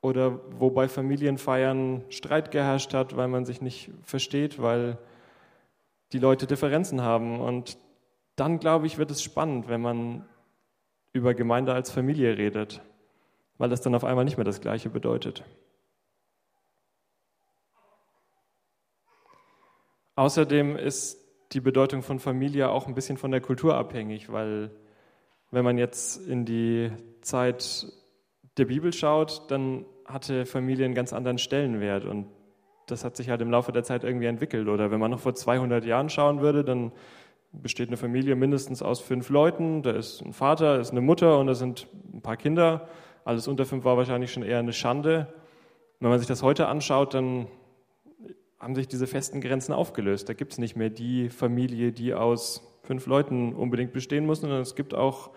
oder 0.00 0.40
wo 0.58 0.70
bei 0.70 0.88
Familienfeiern 0.88 2.02
Streit 2.08 2.50
geherrscht 2.50 2.94
hat, 2.94 3.14
weil 3.14 3.28
man 3.28 3.44
sich 3.44 3.60
nicht 3.60 3.90
versteht, 4.02 4.60
weil 4.60 4.96
die 6.12 6.18
Leute 6.18 6.46
Differenzen 6.46 7.02
haben. 7.02 7.40
Und 7.40 7.76
dann, 8.36 8.58
glaube 8.58 8.86
ich, 8.86 8.98
wird 8.98 9.10
es 9.10 9.22
spannend, 9.22 9.68
wenn 9.68 9.80
man 9.80 10.26
über 11.12 11.34
Gemeinde 11.34 11.72
als 11.72 11.90
Familie 11.90 12.36
redet, 12.36 12.82
weil 13.58 13.70
das 13.70 13.80
dann 13.80 13.94
auf 13.94 14.04
einmal 14.04 14.24
nicht 14.24 14.36
mehr 14.36 14.44
das 14.44 14.60
Gleiche 14.60 14.90
bedeutet. 14.90 15.44
Außerdem 20.16 20.76
ist 20.76 21.20
die 21.52 21.60
Bedeutung 21.60 22.02
von 22.02 22.18
Familie 22.18 22.70
auch 22.70 22.86
ein 22.86 22.94
bisschen 22.94 23.16
von 23.16 23.30
der 23.30 23.40
Kultur 23.40 23.76
abhängig, 23.76 24.30
weil 24.30 24.70
wenn 25.50 25.64
man 25.64 25.78
jetzt 25.78 26.26
in 26.26 26.44
die 26.44 26.90
Zeit 27.20 27.86
der 28.56 28.64
Bibel 28.64 28.92
schaut, 28.92 29.50
dann 29.50 29.84
hatte 30.04 30.46
Familie 30.46 30.84
einen 30.84 30.94
ganz 30.94 31.12
anderen 31.12 31.38
Stellenwert 31.38 32.04
und 32.04 32.26
das 32.86 33.04
hat 33.04 33.16
sich 33.16 33.30
halt 33.30 33.40
im 33.40 33.50
Laufe 33.50 33.72
der 33.72 33.82
Zeit 33.82 34.04
irgendwie 34.04 34.26
entwickelt. 34.26 34.68
Oder 34.68 34.90
wenn 34.90 35.00
man 35.00 35.10
noch 35.10 35.20
vor 35.20 35.34
200 35.34 35.84
Jahren 35.84 36.10
schauen 36.10 36.40
würde, 36.40 36.64
dann 36.64 36.92
besteht 37.62 37.88
eine 37.88 37.96
Familie 37.96 38.36
mindestens 38.36 38.82
aus 38.82 39.00
fünf 39.00 39.28
Leuten. 39.28 39.82
Da 39.82 39.92
ist 39.92 40.22
ein 40.22 40.32
Vater, 40.32 40.80
ist 40.80 40.90
eine 40.90 41.00
Mutter 41.00 41.38
und 41.38 41.46
da 41.46 41.54
sind 41.54 41.86
ein 42.12 42.20
paar 42.20 42.36
Kinder. 42.36 42.88
Alles 43.24 43.48
unter 43.48 43.64
fünf 43.64 43.84
war 43.84 43.96
wahrscheinlich 43.96 44.32
schon 44.32 44.42
eher 44.42 44.58
eine 44.58 44.72
Schande. 44.72 45.32
Wenn 46.00 46.10
man 46.10 46.18
sich 46.18 46.28
das 46.28 46.42
heute 46.42 46.68
anschaut, 46.68 47.14
dann 47.14 47.46
haben 48.58 48.74
sich 48.74 48.88
diese 48.88 49.06
festen 49.06 49.40
Grenzen 49.40 49.72
aufgelöst. 49.72 50.28
Da 50.28 50.32
gibt 50.32 50.52
es 50.52 50.58
nicht 50.58 50.76
mehr 50.76 50.90
die 50.90 51.28
Familie, 51.28 51.92
die 51.92 52.14
aus 52.14 52.62
fünf 52.82 53.06
Leuten 53.06 53.54
unbedingt 53.54 53.92
bestehen 53.92 54.26
muss, 54.26 54.40
sondern 54.40 54.60
es 54.60 54.74
gibt 54.74 54.94
auch 54.94 55.30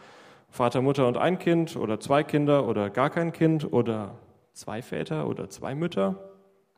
Vater, 0.49 0.81
Mutter 0.81 1.07
und 1.07 1.17
ein 1.17 1.39
Kind 1.39 1.75
oder 1.75 1.99
zwei 1.99 2.23
Kinder 2.23 2.67
oder 2.67 2.89
gar 2.89 3.09
kein 3.09 3.31
Kind 3.31 3.71
oder 3.71 4.17
zwei 4.53 4.81
Väter 4.81 5.27
oder 5.27 5.49
zwei 5.49 5.75
Mütter. 5.75 6.31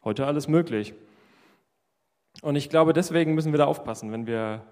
Heute 0.04 0.26
alles 0.26 0.48
möglich. 0.48 0.94
Und 2.42 2.56
ich 2.56 2.70
glaube, 2.70 2.94
deswegen 2.94 3.36
müssen 3.36 3.52
wir 3.54 3.58
da 3.58 3.66
aufpassen, 3.66 4.12
wenn 4.12 4.28
wir 4.28 4.64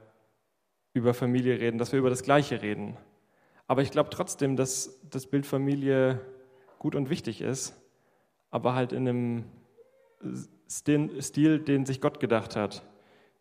über 0.97 1.13
Familie 1.13 1.59
reden, 1.59 1.77
dass 1.77 1.91
wir 1.91 1.99
über 1.99 2.09
das 2.09 2.23
Gleiche 2.23 2.61
reden. 2.61 2.97
Aber 3.67 3.81
ich 3.81 3.91
glaube 3.91 4.09
trotzdem, 4.09 4.55
dass 4.55 4.99
das 5.09 5.27
Bild 5.27 5.45
Familie 5.45 6.21
gut 6.79 6.95
und 6.95 7.09
wichtig 7.09 7.41
ist, 7.41 7.75
aber 8.49 8.75
halt 8.75 8.93
in 8.93 9.07
einem 9.07 9.43
Stil, 10.69 11.59
den 11.59 11.85
sich 11.85 12.01
Gott 12.01 12.19
gedacht 12.19 12.55
hat, 12.55 12.83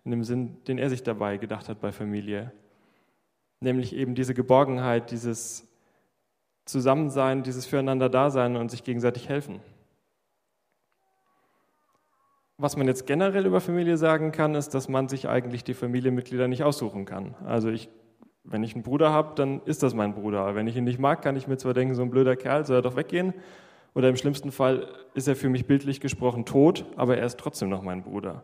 in 0.05 0.11
dem 0.11 0.25
Sinn, 0.25 0.63
den 0.65 0.79
er 0.79 0.91
sich 0.91 1.03
dabei 1.03 1.37
gedacht 1.37 1.69
hat 1.69 1.81
bei 1.81 1.93
Familie. 1.93 2.53
Nämlich 3.61 3.95
eben 3.95 4.15
diese 4.15 4.35
Geborgenheit, 4.35 5.11
dieses 5.11 5.67
Zusammensein, 6.65 7.43
dieses 7.43 7.67
Füreinander-Dasein 7.67 8.57
und 8.57 8.71
sich 8.71 8.85
gegenseitig 8.85 9.29
helfen. 9.29 9.61
Was 12.59 12.77
man 12.77 12.87
jetzt 12.87 13.07
generell 13.07 13.45
über 13.45 13.61
Familie 13.61 13.97
sagen 13.97 14.33
kann, 14.33 14.55
ist, 14.55 14.71
dass 14.71 14.89
man 14.89 15.09
sich 15.09 15.29
eigentlich 15.29 15.63
die 15.65 15.75
Familienmitglieder 15.75 16.49
nicht 16.49 16.63
aussuchen 16.63 17.05
kann. 17.05 17.35
Also 17.45 17.69
ich, 17.69 17.91
wenn 18.45 18.63
ich 18.63 18.75
einen 18.75 18.83
Bruder 18.83 19.13
habe, 19.13 19.35
dann 19.35 19.61
ist 19.67 19.83
das 19.83 19.95
mein 19.95 20.15
Bruder. 20.15 20.55
Wenn 20.55 20.67
ich 20.67 20.77
ihn 20.77 20.85
nicht 20.85 20.99
mag, 20.99 21.21
kann 21.21 21.37
ich 21.37 21.47
mir 21.49 21.59
zwar 21.59 21.75
denken, 21.75 21.95
so 21.95 22.03
ein 22.03 22.11
blöder 22.11 22.37
Kerl, 22.37 22.65
soll 22.65 22.77
er 22.77 22.83
doch 22.83 22.97
weggehen. 22.97 23.35
Oder 23.95 24.09
im 24.09 24.17
schlimmsten 24.17 24.53
Fall 24.53 24.89
ist 25.15 25.29
er 25.29 25.37
für 25.37 25.49
mich 25.49 25.67
bildlich 25.67 26.01
gesprochen 26.01 26.45
tot, 26.45 26.85
aber 26.97 27.19
er 27.19 27.27
ist 27.27 27.39
trotzdem 27.39 27.69
noch 27.69 27.83
mein 27.83 28.03
Bruder. 28.03 28.43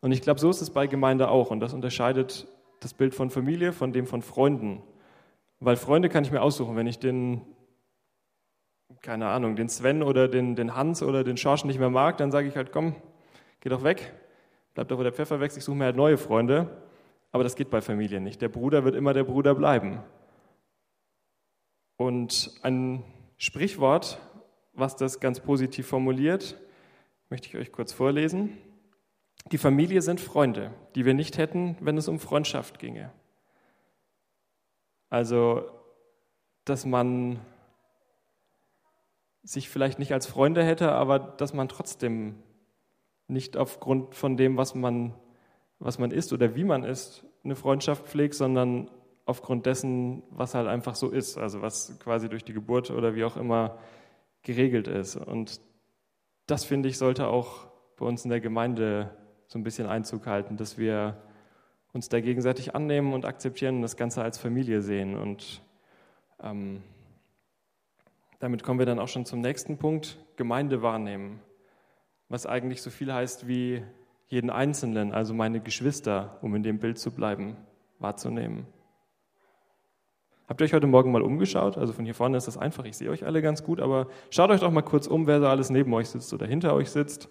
Und 0.00 0.12
ich 0.12 0.22
glaube, 0.22 0.40
so 0.40 0.50
ist 0.50 0.60
es 0.60 0.70
bei 0.70 0.86
Gemeinde 0.86 1.28
auch. 1.28 1.50
Und 1.50 1.60
das 1.60 1.74
unterscheidet 1.74 2.46
das 2.80 2.92
Bild 2.92 3.14
von 3.14 3.30
Familie 3.30 3.72
von 3.72 3.92
dem 3.92 4.06
von 4.06 4.22
Freunden. 4.22 4.82
Weil 5.60 5.76
Freunde 5.76 6.08
kann 6.08 6.24
ich 6.24 6.32
mir 6.32 6.42
aussuchen. 6.42 6.76
Wenn 6.76 6.86
ich 6.86 6.98
den, 6.98 7.40
keine 9.00 9.28
Ahnung, 9.28 9.56
den 9.56 9.68
Sven 9.68 10.02
oder 10.02 10.28
den, 10.28 10.56
den 10.56 10.74
Hans 10.74 11.02
oder 11.02 11.24
den 11.24 11.36
Schorsch 11.36 11.64
nicht 11.64 11.78
mehr 11.78 11.90
mag, 11.90 12.18
dann 12.18 12.30
sage 12.30 12.48
ich 12.48 12.56
halt, 12.56 12.72
komm, 12.72 12.96
geh 13.64 13.70
doch 13.70 13.82
weg, 13.82 14.12
bleib 14.74 14.88
doch, 14.88 14.98
wo 14.98 15.02
der 15.02 15.12
Pfeffer 15.12 15.40
wächst, 15.40 15.56
ich 15.56 15.64
suche 15.64 15.76
mir 15.76 15.84
halt 15.86 15.96
neue 15.96 16.18
Freunde. 16.18 16.82
Aber 17.32 17.42
das 17.42 17.56
geht 17.56 17.70
bei 17.70 17.80
Familien 17.80 18.22
nicht. 18.22 18.40
Der 18.40 18.48
Bruder 18.48 18.84
wird 18.84 18.94
immer 18.94 19.12
der 19.12 19.24
Bruder 19.24 19.56
bleiben. 19.56 20.00
Und 21.96 22.54
ein 22.62 23.02
Sprichwort, 23.38 24.20
was 24.72 24.94
das 24.94 25.18
ganz 25.18 25.40
positiv 25.40 25.88
formuliert, 25.88 26.56
möchte 27.30 27.48
ich 27.48 27.56
euch 27.56 27.72
kurz 27.72 27.92
vorlesen. 27.92 28.56
Die 29.50 29.58
Familie 29.58 30.00
sind 30.02 30.20
Freunde, 30.20 30.72
die 30.94 31.04
wir 31.04 31.14
nicht 31.14 31.38
hätten, 31.38 31.76
wenn 31.80 31.98
es 31.98 32.06
um 32.06 32.20
Freundschaft 32.20 32.78
ginge. 32.78 33.12
Also, 35.10 35.68
dass 36.64 36.86
man 36.86 37.40
sich 39.42 39.68
vielleicht 39.68 39.98
nicht 39.98 40.12
als 40.12 40.26
Freunde 40.26 40.62
hätte, 40.62 40.92
aber 40.92 41.18
dass 41.18 41.52
man 41.52 41.68
trotzdem 41.68 42.36
nicht 43.28 43.56
aufgrund 43.56 44.14
von 44.14 44.36
dem, 44.36 44.56
was 44.56 44.74
man, 44.74 45.14
was 45.78 45.98
man 45.98 46.10
ist 46.10 46.32
oder 46.32 46.54
wie 46.54 46.64
man 46.64 46.84
ist, 46.84 47.24
eine 47.42 47.56
Freundschaft 47.56 48.06
pflegt, 48.06 48.34
sondern 48.34 48.90
aufgrund 49.26 49.66
dessen, 49.66 50.22
was 50.30 50.54
halt 50.54 50.68
einfach 50.68 50.94
so 50.94 51.10
ist, 51.10 51.38
also 51.38 51.62
was 51.62 51.98
quasi 51.98 52.28
durch 52.28 52.44
die 52.44 52.52
Geburt 52.52 52.90
oder 52.90 53.14
wie 53.14 53.24
auch 53.24 53.36
immer 53.36 53.78
geregelt 54.42 54.88
ist. 54.88 55.16
Und 55.16 55.60
das, 56.46 56.64
finde 56.64 56.88
ich, 56.88 56.98
sollte 56.98 57.28
auch 57.28 57.66
bei 57.96 58.06
uns 58.06 58.24
in 58.24 58.30
der 58.30 58.40
Gemeinde 58.40 59.10
so 59.46 59.58
ein 59.58 59.62
bisschen 59.62 59.86
Einzug 59.86 60.26
halten, 60.26 60.56
dass 60.56 60.78
wir 60.78 61.16
uns 61.92 62.08
da 62.08 62.20
gegenseitig 62.20 62.74
annehmen 62.74 63.14
und 63.14 63.24
akzeptieren 63.24 63.76
und 63.76 63.82
das 63.82 63.96
Ganze 63.96 64.22
als 64.22 64.36
Familie 64.36 64.82
sehen. 64.82 65.16
Und 65.16 65.62
ähm, 66.42 66.82
damit 68.40 68.62
kommen 68.62 68.78
wir 68.78 68.86
dann 68.86 68.98
auch 68.98 69.08
schon 69.08 69.24
zum 69.24 69.40
nächsten 69.40 69.78
Punkt, 69.78 70.18
Gemeinde 70.36 70.82
wahrnehmen, 70.82 71.40
was 72.28 72.46
eigentlich 72.46 72.82
so 72.82 72.90
viel 72.90 73.12
heißt 73.12 73.46
wie 73.46 73.82
jeden 74.28 74.50
Einzelnen, 74.50 75.12
also 75.12 75.34
meine 75.34 75.60
Geschwister, 75.60 76.38
um 76.42 76.54
in 76.54 76.62
dem 76.62 76.78
Bild 76.78 76.98
zu 76.98 77.10
bleiben, 77.10 77.56
wahrzunehmen. 77.98 78.66
Habt 80.48 80.60
ihr 80.60 80.66
euch 80.66 80.74
heute 80.74 80.86
Morgen 80.86 81.10
mal 81.10 81.22
umgeschaut? 81.22 81.78
Also 81.78 81.92
von 81.92 82.04
hier 82.04 82.14
vorne 82.14 82.36
ist 82.36 82.46
das 82.46 82.58
einfach, 82.58 82.84
ich 82.84 82.96
sehe 82.96 83.10
euch 83.10 83.24
alle 83.24 83.40
ganz 83.40 83.64
gut, 83.64 83.80
aber 83.80 84.08
schaut 84.30 84.50
euch 84.50 84.60
doch 84.60 84.70
mal 84.70 84.82
kurz 84.82 85.06
um, 85.06 85.26
wer 85.26 85.40
da 85.40 85.50
alles 85.50 85.70
neben 85.70 85.92
euch 85.94 86.08
sitzt 86.08 86.32
oder 86.34 86.46
hinter 86.46 86.74
euch 86.74 86.90
sitzt. 86.90 87.28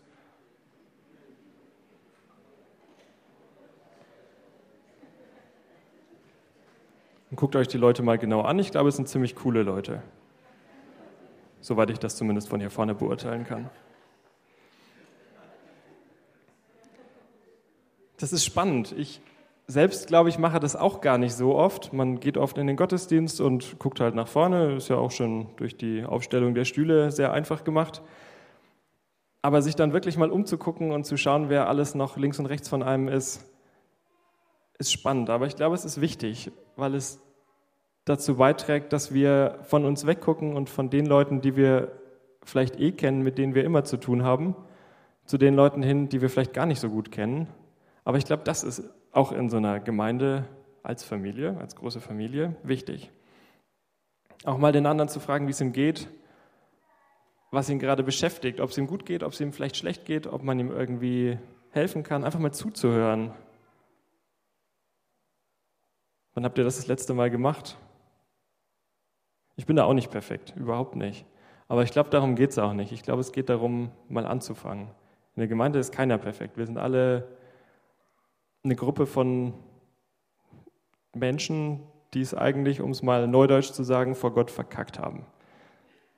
Und 7.29 7.37
guckt 7.37 7.55
euch 7.55 7.67
die 7.67 7.77
Leute 7.77 8.03
mal 8.03 8.17
genau 8.17 8.41
an. 8.41 8.59
Ich 8.59 8.71
glaube, 8.71 8.89
es 8.89 8.95
sind 8.95 9.07
ziemlich 9.07 9.35
coole 9.35 9.63
Leute. 9.63 10.01
Soweit 11.61 11.89
ich 11.89 11.99
das 11.99 12.15
zumindest 12.15 12.49
von 12.49 12.59
hier 12.59 12.69
vorne 12.69 12.93
beurteilen 12.93 13.43
kann. 13.43 13.69
Das 18.23 18.31
ist 18.31 18.45
spannend. 18.45 18.95
Ich 18.97 19.19
selbst, 19.67 20.07
glaube 20.07 20.29
ich, 20.29 20.39
mache 20.39 20.61
das 20.61 20.77
auch 20.77 21.01
gar 21.01 21.17
nicht 21.17 21.35
so 21.35 21.55
oft. 21.55 21.91
Man 21.91 22.21
geht 22.21 22.37
oft 22.37 22.57
in 22.57 22.67
den 22.67 22.77
Gottesdienst 22.77 23.41
und 23.41 23.79
guckt 23.79 23.99
halt 23.99 24.15
nach 24.15 24.29
vorne. 24.29 24.75
Ist 24.77 24.87
ja 24.87 24.95
auch 24.95 25.11
schon 25.11 25.47
durch 25.57 25.75
die 25.75 26.05
Aufstellung 26.05 26.55
der 26.55 26.63
Stühle 26.63 27.11
sehr 27.11 27.33
einfach 27.33 27.65
gemacht. 27.65 28.01
Aber 29.41 29.61
sich 29.61 29.75
dann 29.75 29.91
wirklich 29.91 30.15
mal 30.15 30.31
umzugucken 30.31 30.91
und 30.91 31.05
zu 31.05 31.17
schauen, 31.17 31.49
wer 31.49 31.67
alles 31.67 31.95
noch 31.95 32.15
links 32.15 32.39
und 32.39 32.45
rechts 32.45 32.69
von 32.69 32.81
einem 32.81 33.09
ist, 33.09 33.43
ist 34.77 34.93
spannend. 34.93 35.29
Aber 35.29 35.45
ich 35.45 35.57
glaube, 35.57 35.75
es 35.75 35.83
ist 35.83 35.99
wichtig, 35.99 36.49
weil 36.77 36.95
es 36.95 37.19
dazu 38.05 38.37
beiträgt, 38.37 38.93
dass 38.93 39.13
wir 39.13 39.59
von 39.63 39.83
uns 39.83 40.07
weggucken 40.07 40.55
und 40.55 40.69
von 40.69 40.89
den 40.89 41.07
Leuten, 41.07 41.41
die 41.41 41.57
wir 41.57 41.91
vielleicht 42.41 42.79
eh 42.79 42.93
kennen, 42.93 43.21
mit 43.21 43.37
denen 43.37 43.53
wir 43.53 43.65
immer 43.65 43.83
zu 43.83 43.97
tun 43.97 44.23
haben, 44.23 44.55
zu 45.25 45.37
den 45.37 45.55
Leuten 45.55 45.83
hin, 45.83 46.07
die 46.07 46.21
wir 46.21 46.29
vielleicht 46.29 46.53
gar 46.53 46.65
nicht 46.65 46.79
so 46.79 46.87
gut 46.87 47.11
kennen. 47.11 47.49
Aber 48.03 48.17
ich 48.17 48.25
glaube, 48.25 48.43
das 48.43 48.63
ist 48.63 48.83
auch 49.11 49.31
in 49.31 49.49
so 49.49 49.57
einer 49.57 49.79
Gemeinde 49.79 50.45
als 50.81 51.03
Familie, 51.03 51.57
als 51.57 51.75
große 51.75 52.01
Familie, 52.01 52.55
wichtig. 52.63 53.11
Auch 54.43 54.57
mal 54.57 54.73
den 54.73 54.85
anderen 54.85 55.09
zu 55.09 55.19
fragen, 55.19 55.47
wie 55.47 55.51
es 55.51 55.61
ihm 55.61 55.71
geht, 55.71 56.09
was 57.51 57.69
ihn 57.69 57.79
gerade 57.79 58.03
beschäftigt, 58.03 58.59
ob 58.59 58.71
es 58.71 58.77
ihm 58.77 58.87
gut 58.87 59.05
geht, 59.05 59.23
ob 59.23 59.31
es 59.31 59.39
ihm 59.39 59.53
vielleicht 59.53 59.77
schlecht 59.77 60.05
geht, 60.05 60.27
ob 60.27 60.43
man 60.43 60.59
ihm 60.59 60.71
irgendwie 60.71 61.37
helfen 61.71 62.03
kann, 62.03 62.23
einfach 62.23 62.39
mal 62.39 62.51
zuzuhören. 62.51 63.31
Wann 66.33 66.45
habt 66.45 66.57
ihr 66.57 66.63
das 66.63 66.77
das 66.77 66.87
letzte 66.87 67.13
Mal 67.13 67.29
gemacht? 67.29 67.77
Ich 69.55 69.65
bin 69.65 69.75
da 69.75 69.83
auch 69.85 69.93
nicht 69.93 70.11
perfekt, 70.11 70.53
überhaupt 70.57 70.95
nicht. 70.95 71.25
Aber 71.67 71.83
ich 71.83 71.91
glaube, 71.91 72.09
darum 72.09 72.35
geht 72.35 72.49
es 72.49 72.59
auch 72.59 72.73
nicht. 72.73 72.91
Ich 72.91 73.03
glaube, 73.03 73.21
es 73.21 73.31
geht 73.31 73.49
darum, 73.49 73.91
mal 74.09 74.25
anzufangen. 74.25 74.87
In 75.35 75.39
der 75.39 75.47
Gemeinde 75.47 75.79
ist 75.79 75.93
keiner 75.93 76.17
perfekt. 76.17 76.57
Wir 76.57 76.65
sind 76.65 76.77
alle 76.77 77.27
eine 78.63 78.75
Gruppe 78.75 79.05
von 79.05 79.53
Menschen, 81.13 81.81
die 82.13 82.21
es 82.21 82.33
eigentlich, 82.33 82.81
um 82.81 82.91
es 82.91 83.03
mal 83.03 83.27
neudeutsch 83.27 83.71
zu 83.71 83.83
sagen, 83.83 84.15
vor 84.15 84.33
Gott 84.33 84.51
verkackt 84.51 84.99
haben. 84.99 85.25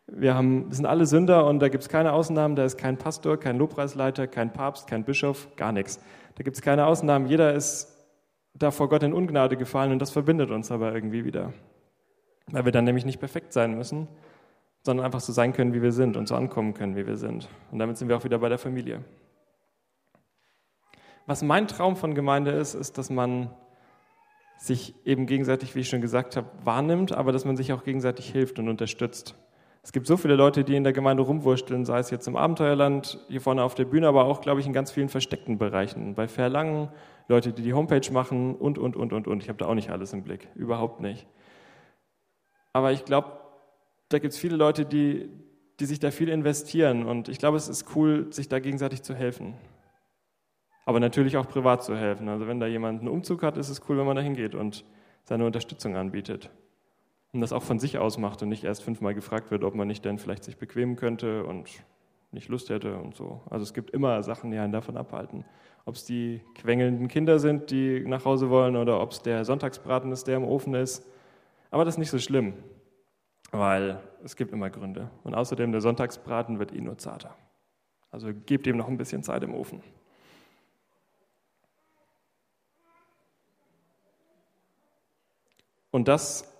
Wir, 0.07 0.35
haben, 0.35 0.71
sind 0.71 0.85
alle 0.85 1.07
Sünder 1.07 1.47
und 1.47 1.59
da 1.59 1.69
gibt 1.69 1.83
es 1.83 1.89
keine 1.89 2.13
Ausnahmen. 2.13 2.55
Da 2.55 2.63
ist 2.63 2.77
kein 2.77 2.97
Pastor, 2.97 3.37
kein 3.37 3.57
Lobpreisleiter, 3.57 4.27
kein 4.27 4.53
Papst, 4.53 4.87
kein 4.87 5.03
Bischof, 5.03 5.47
gar 5.55 5.71
nichts. 5.71 5.99
Da 6.35 6.43
gibt 6.43 6.55
es 6.55 6.61
keine 6.61 6.85
Ausnahmen. 6.85 7.27
Jeder 7.27 7.53
ist 7.53 7.91
da 8.53 8.71
vor 8.71 8.89
Gott 8.89 9.03
in 9.03 9.13
Ungnade 9.13 9.57
gefallen 9.57 9.91
und 9.91 9.99
das 9.99 10.11
verbindet 10.11 10.51
uns 10.51 10.71
aber 10.71 10.93
irgendwie 10.93 11.25
wieder. 11.25 11.53
Weil 12.51 12.65
wir 12.65 12.71
dann 12.71 12.85
nämlich 12.85 13.05
nicht 13.05 13.19
perfekt 13.19 13.51
sein 13.51 13.75
müssen, 13.75 14.07
sondern 14.83 15.05
einfach 15.05 15.19
so 15.19 15.33
sein 15.33 15.53
können, 15.53 15.73
wie 15.73 15.81
wir 15.81 15.91
sind 15.91 16.15
und 16.15 16.27
so 16.27 16.35
ankommen 16.35 16.75
können, 16.75 16.95
wie 16.95 17.07
wir 17.07 17.17
sind. 17.17 17.49
Und 17.71 17.79
damit 17.79 17.97
sind 17.97 18.07
wir 18.07 18.15
auch 18.15 18.23
wieder 18.23 18.37
bei 18.37 18.49
der 18.49 18.59
Familie. 18.59 19.03
Was 21.25 21.41
mein 21.41 21.67
Traum 21.67 21.95
von 21.95 22.13
Gemeinde 22.13 22.51
ist, 22.51 22.75
ist, 22.75 22.97
dass 22.97 23.09
man 23.09 23.49
sich 24.57 24.95
eben 25.05 25.25
gegenseitig, 25.25 25.75
wie 25.75 25.79
ich 25.79 25.89
schon 25.89 26.01
gesagt 26.01 26.37
habe, 26.37 26.47
wahrnimmt, 26.63 27.11
aber 27.11 27.31
dass 27.31 27.45
man 27.45 27.57
sich 27.57 27.73
auch 27.73 27.83
gegenseitig 27.83 28.31
hilft 28.31 28.59
und 28.59 28.69
unterstützt. 28.69 29.35
Es 29.83 29.91
gibt 29.91 30.07
so 30.07 30.17
viele 30.17 30.35
Leute, 30.35 30.63
die 30.63 30.75
in 30.75 30.83
der 30.83 30.93
Gemeinde 30.93 31.23
rumwursteln, 31.23 31.85
sei 31.85 31.99
es 31.99 32.09
jetzt 32.09 32.27
im 32.27 32.35
Abenteuerland, 32.35 33.19
hier 33.27 33.41
vorne 33.41 33.63
auf 33.63 33.75
der 33.75 33.85
Bühne, 33.85 34.07
aber 34.07 34.25
auch, 34.25 34.41
glaube 34.41 34.59
ich, 34.59 34.65
in 34.65 34.73
ganz 34.73 34.91
vielen 34.91 35.09
versteckten 35.09 35.57
Bereichen. 35.57 36.15
Bei 36.15 36.27
Verlangen, 36.27 36.89
Leute, 37.27 37.53
die 37.53 37.61
die 37.61 37.73
Homepage 37.73 38.11
machen 38.11 38.55
und, 38.55 38.77
und, 38.77 38.95
und, 38.95 39.13
und, 39.13 39.27
und. 39.27 39.43
Ich 39.43 39.49
habe 39.49 39.57
da 39.57 39.67
auch 39.67 39.75
nicht 39.75 39.91
alles 39.91 40.13
im 40.13 40.23
Blick, 40.23 40.47
überhaupt 40.55 41.01
nicht. 41.01 41.27
Aber 42.73 42.91
ich 42.91 43.05
glaube, 43.05 43.31
da 44.09 44.19
gibt 44.19 44.33
es 44.33 44.39
viele 44.39 44.55
Leute, 44.55 44.85
die, 44.85 45.29
die 45.79 45.85
sich 45.85 45.99
da 45.99 46.09
viel 46.09 46.29
investieren 46.29 47.05
und 47.05 47.29
ich 47.29 47.37
glaube, 47.37 47.57
es 47.57 47.67
ist 47.67 47.95
cool, 47.95 48.31
sich 48.31 48.47
da 48.47 48.59
gegenseitig 48.59 49.03
zu 49.03 49.13
helfen 49.13 49.55
aber 50.85 50.99
natürlich 50.99 51.35
auch 51.37 51.47
privat 51.47 51.83
zu 51.83 51.95
helfen. 51.95 52.29
Also 52.29 52.47
wenn 52.47 52.59
da 52.59 52.67
jemand 52.67 52.99
einen 52.99 53.09
Umzug 53.09 53.43
hat, 53.43 53.57
ist 53.57 53.69
es 53.69 53.81
cool, 53.89 53.97
wenn 53.97 54.05
man 54.05 54.15
da 54.15 54.21
hingeht 54.21 54.55
und 54.55 54.85
seine 55.23 55.45
Unterstützung 55.45 55.95
anbietet. 55.95 56.51
Und 57.33 57.41
das 57.41 57.51
auch 57.51 57.63
von 57.63 57.79
sich 57.79 57.97
aus 57.97 58.17
macht 58.17 58.41
und 58.43 58.49
nicht 58.49 58.63
erst 58.63 58.83
fünfmal 58.83 59.13
gefragt 59.13 59.51
wird, 59.51 59.63
ob 59.63 59.75
man 59.75 59.87
nicht 59.87 60.05
denn 60.05 60.19
vielleicht 60.19 60.43
sich 60.43 60.57
bequemen 60.57 60.95
könnte 60.95 61.43
und 61.43 61.69
nicht 62.31 62.49
Lust 62.49 62.69
hätte 62.69 62.97
und 62.97 63.15
so. 63.15 63.41
Also 63.49 63.63
es 63.63 63.73
gibt 63.73 63.89
immer 63.91 64.21
Sachen, 64.23 64.51
die 64.51 64.57
einen 64.57 64.71
davon 64.71 64.95
abhalten. 64.95 65.43
Ob 65.85 65.95
es 65.95 66.05
die 66.05 66.41
quengelnden 66.55 67.07
Kinder 67.07 67.39
sind, 67.39 67.71
die 67.71 68.01
nach 68.05 68.25
Hause 68.25 68.49
wollen, 68.49 68.75
oder 68.75 69.01
ob 69.01 69.11
es 69.11 69.21
der 69.21 69.43
Sonntagsbraten 69.43 70.11
ist, 70.11 70.27
der 70.27 70.37
im 70.37 70.43
Ofen 70.43 70.75
ist. 70.75 71.05
Aber 71.71 71.83
das 71.83 71.95
ist 71.95 71.99
nicht 71.99 72.09
so 72.09 72.19
schlimm, 72.19 72.53
weil 73.51 73.99
es 74.23 74.35
gibt 74.35 74.51
immer 74.53 74.69
Gründe. 74.69 75.09
Und 75.23 75.35
außerdem, 75.35 75.71
der 75.71 75.81
Sonntagsbraten 75.81 76.59
wird 76.59 76.73
eh 76.73 76.81
nur 76.81 76.97
zarter. 76.97 77.35
Also 78.11 78.29
gebt 78.45 78.67
ihm 78.67 78.77
noch 78.77 78.87
ein 78.87 78.97
bisschen 78.97 79.23
Zeit 79.23 79.43
im 79.43 79.53
Ofen. 79.53 79.81
Und 85.95 86.09
das 86.09 86.53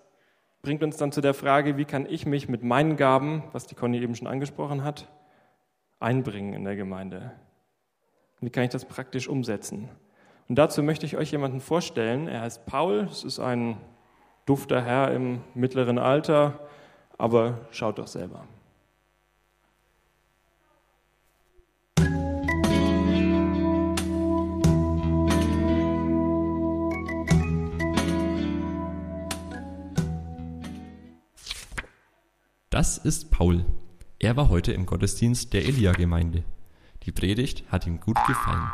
bringt 0.62 0.82
uns 0.82 0.96
dann 0.96 1.12
zu 1.12 1.20
der 1.20 1.34
Frage, 1.34 1.76
wie 1.76 1.84
kann 1.84 2.06
ich 2.06 2.26
mich 2.26 2.48
mit 2.48 2.64
meinen 2.64 2.96
Gaben, 2.96 3.44
was 3.52 3.68
die 3.68 3.76
Conny 3.76 4.00
eben 4.00 4.16
schon 4.16 4.28
angesprochen 4.28 4.86
hat, 4.86 5.10
einbringen 6.00 6.54
in 6.54 6.64
der 6.64 6.78
Gemeinde? 6.78 7.34
Wie 8.40 8.50
kann 8.50 8.64
ich 8.64 8.70
das 8.70 8.86
praktisch 8.86 9.28
umsetzen? 9.28 9.90
Und 10.48 10.56
dazu 10.56 10.82
möchte 10.84 11.06
ich 11.06 11.18
euch 11.18 11.32
jemanden 11.34 11.60
vorstellen. 11.60 12.30
Er 12.30 12.40
heißt 12.44 12.66
Paul, 12.66 13.10
es 13.12 13.26
ist 13.26 13.40
ein 13.40 13.76
dufter 14.46 14.82
Herr 14.82 15.12
im 15.12 15.42
mittleren 15.54 16.00
Alter, 16.00 16.58
aber 17.18 17.68
schaut 17.72 18.00
doch 18.00 18.08
selber. 18.08 18.46
Das 32.76 32.98
ist 32.98 33.32
Paul. 33.32 33.64
Er 34.20 34.36
war 34.36 34.50
heute 34.50 34.74
im 34.74 34.86
Gottesdienst 34.86 35.54
der 35.54 35.64
Elia-Gemeinde. 35.64 36.44
Die 37.04 37.14
Predigt 37.14 37.64
hat 37.72 37.88
ihm 37.88 38.02
gut 38.02 38.18
gefallen. 38.28 38.70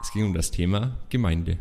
Es 0.00 0.12
ging 0.12 0.26
um 0.26 0.32
das 0.32 0.52
Thema 0.52 1.00
Gemeinde. 1.08 1.58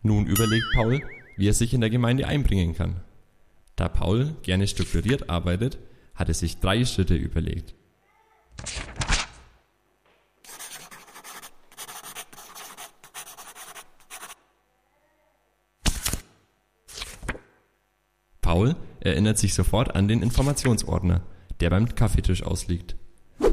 Nun 0.00 0.26
überlegt 0.26 0.66
Paul, 0.76 1.02
wie 1.36 1.48
er 1.48 1.54
sich 1.54 1.74
in 1.74 1.80
der 1.80 1.90
Gemeinde 1.90 2.28
einbringen 2.28 2.76
kann. 2.76 3.00
Da 3.74 3.88
Paul 3.88 4.36
gerne 4.42 4.68
strukturiert 4.68 5.28
arbeitet, 5.28 5.80
hat 6.14 6.28
er 6.28 6.34
sich 6.34 6.60
drei 6.60 6.84
Schritte 6.84 7.16
überlegt. 7.16 7.74
Paul 18.62 18.76
erinnert 19.00 19.38
sich 19.38 19.54
sofort 19.54 19.96
an 19.96 20.06
den 20.06 20.22
Informationsordner, 20.22 21.22
der 21.58 21.70
beim 21.70 21.96
Kaffeetisch 21.96 22.44
ausliegt. 22.44 22.94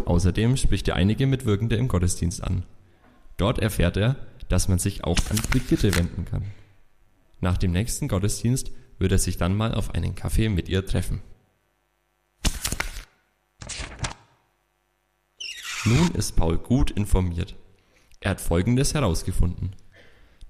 Außerdem 0.06 0.56
spricht 0.56 0.88
er 0.88 0.98
einige 0.98 1.26
Mitwirkende 1.26 1.78
im 1.78 1.88
Gottesdienst 1.88 2.44
an. 2.44 2.64
Dort 3.38 3.58
erfährt 3.58 3.98
er, 3.98 4.18
dass 4.50 4.68
man 4.68 4.78
sich 4.78 5.04
auch 5.04 5.18
an 5.32 5.38
Brigitte 5.50 5.96
wenden 5.96 6.26
kann. 6.26 6.44
Nach 7.42 7.58
dem 7.58 7.72
nächsten 7.72 8.08
Gottesdienst 8.08 8.72
wird 9.00 9.12
er 9.12 9.18
sich 9.18 9.38
dann 9.38 9.58
mal 9.58 9.74
auf 9.74 9.96
einen 9.96 10.14
Kaffee 10.14 10.48
mit 10.48 10.70
ihr 10.70 10.86
treffen. 10.86 11.22
Nun 15.86 16.12
ist 16.14 16.36
Paul 16.36 16.60
gut 16.60 16.92
informiert. 16.92 17.56
Er 18.20 18.32
hat 18.32 18.42
Folgendes 18.42 18.94
herausgefunden. 18.94 19.76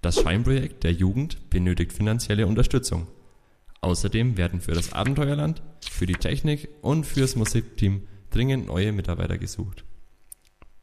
Das 0.01 0.19
Scheinprojekt 0.19 0.83
der 0.83 0.91
Jugend 0.91 1.49
benötigt 1.49 1.93
finanzielle 1.93 2.45
Unterstützung. 2.45 3.07
Außerdem 3.81 4.37
werden 4.37 4.59
für 4.61 4.73
das 4.73 4.93
Abenteuerland, 4.93 5.61
für 5.89 6.05
die 6.05 6.13
Technik 6.13 6.69
und 6.81 7.05
fürs 7.05 7.35
Musikteam 7.35 8.07
dringend 8.29 8.67
neue 8.67 8.91
Mitarbeiter 8.91 9.37
gesucht. 9.37 9.85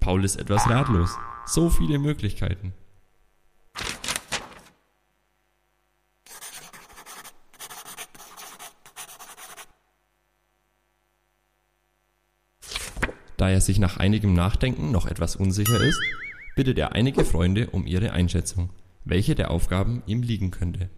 Paul 0.00 0.24
ist 0.24 0.36
etwas 0.36 0.68
ratlos. 0.68 1.10
So 1.46 1.68
viele 1.70 1.98
Möglichkeiten. 1.98 2.72
Da 13.36 13.50
er 13.50 13.60
sich 13.60 13.78
nach 13.78 13.98
einigem 13.98 14.32
Nachdenken 14.32 14.90
noch 14.90 15.06
etwas 15.06 15.36
unsicher 15.36 15.80
ist, 15.80 16.00
bittet 16.56 16.78
er 16.78 16.92
einige 16.92 17.24
Freunde 17.24 17.68
um 17.70 17.86
ihre 17.86 18.12
Einschätzung, 18.12 18.70
welche 19.04 19.34
der 19.34 19.50
Aufgaben 19.50 20.02
ihm 20.06 20.22
liegen 20.22 20.50
könnte. 20.50 20.88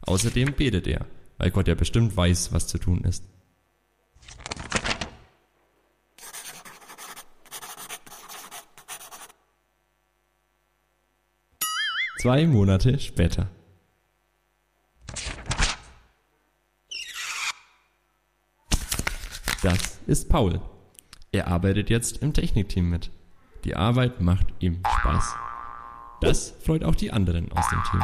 Außerdem 0.00 0.54
betet 0.54 0.86
er, 0.86 1.06
weil 1.38 1.50
Gott 1.50 1.68
ja 1.68 1.74
bestimmt 1.74 2.16
weiß, 2.16 2.52
was 2.52 2.66
zu 2.66 2.78
tun 2.78 3.02
ist. 3.04 3.24
Zwei 12.20 12.46
Monate 12.46 12.98
später. 12.98 13.50
Das 19.62 19.98
ist 20.06 20.28
Paul. 20.28 20.60
Er 21.32 21.48
arbeitet 21.48 21.90
jetzt 21.90 22.22
im 22.22 22.32
Technikteam 22.32 22.88
mit. 22.88 23.10
Die 23.64 23.76
Arbeit 23.76 24.20
macht 24.20 24.46
ihm 24.60 24.82
Spaß. 25.00 25.34
Das 26.20 26.54
freut 26.64 26.84
auch 26.84 26.94
die 26.94 27.12
anderen 27.12 27.50
aus 27.52 27.68
dem 27.68 27.82
Team. 27.90 28.00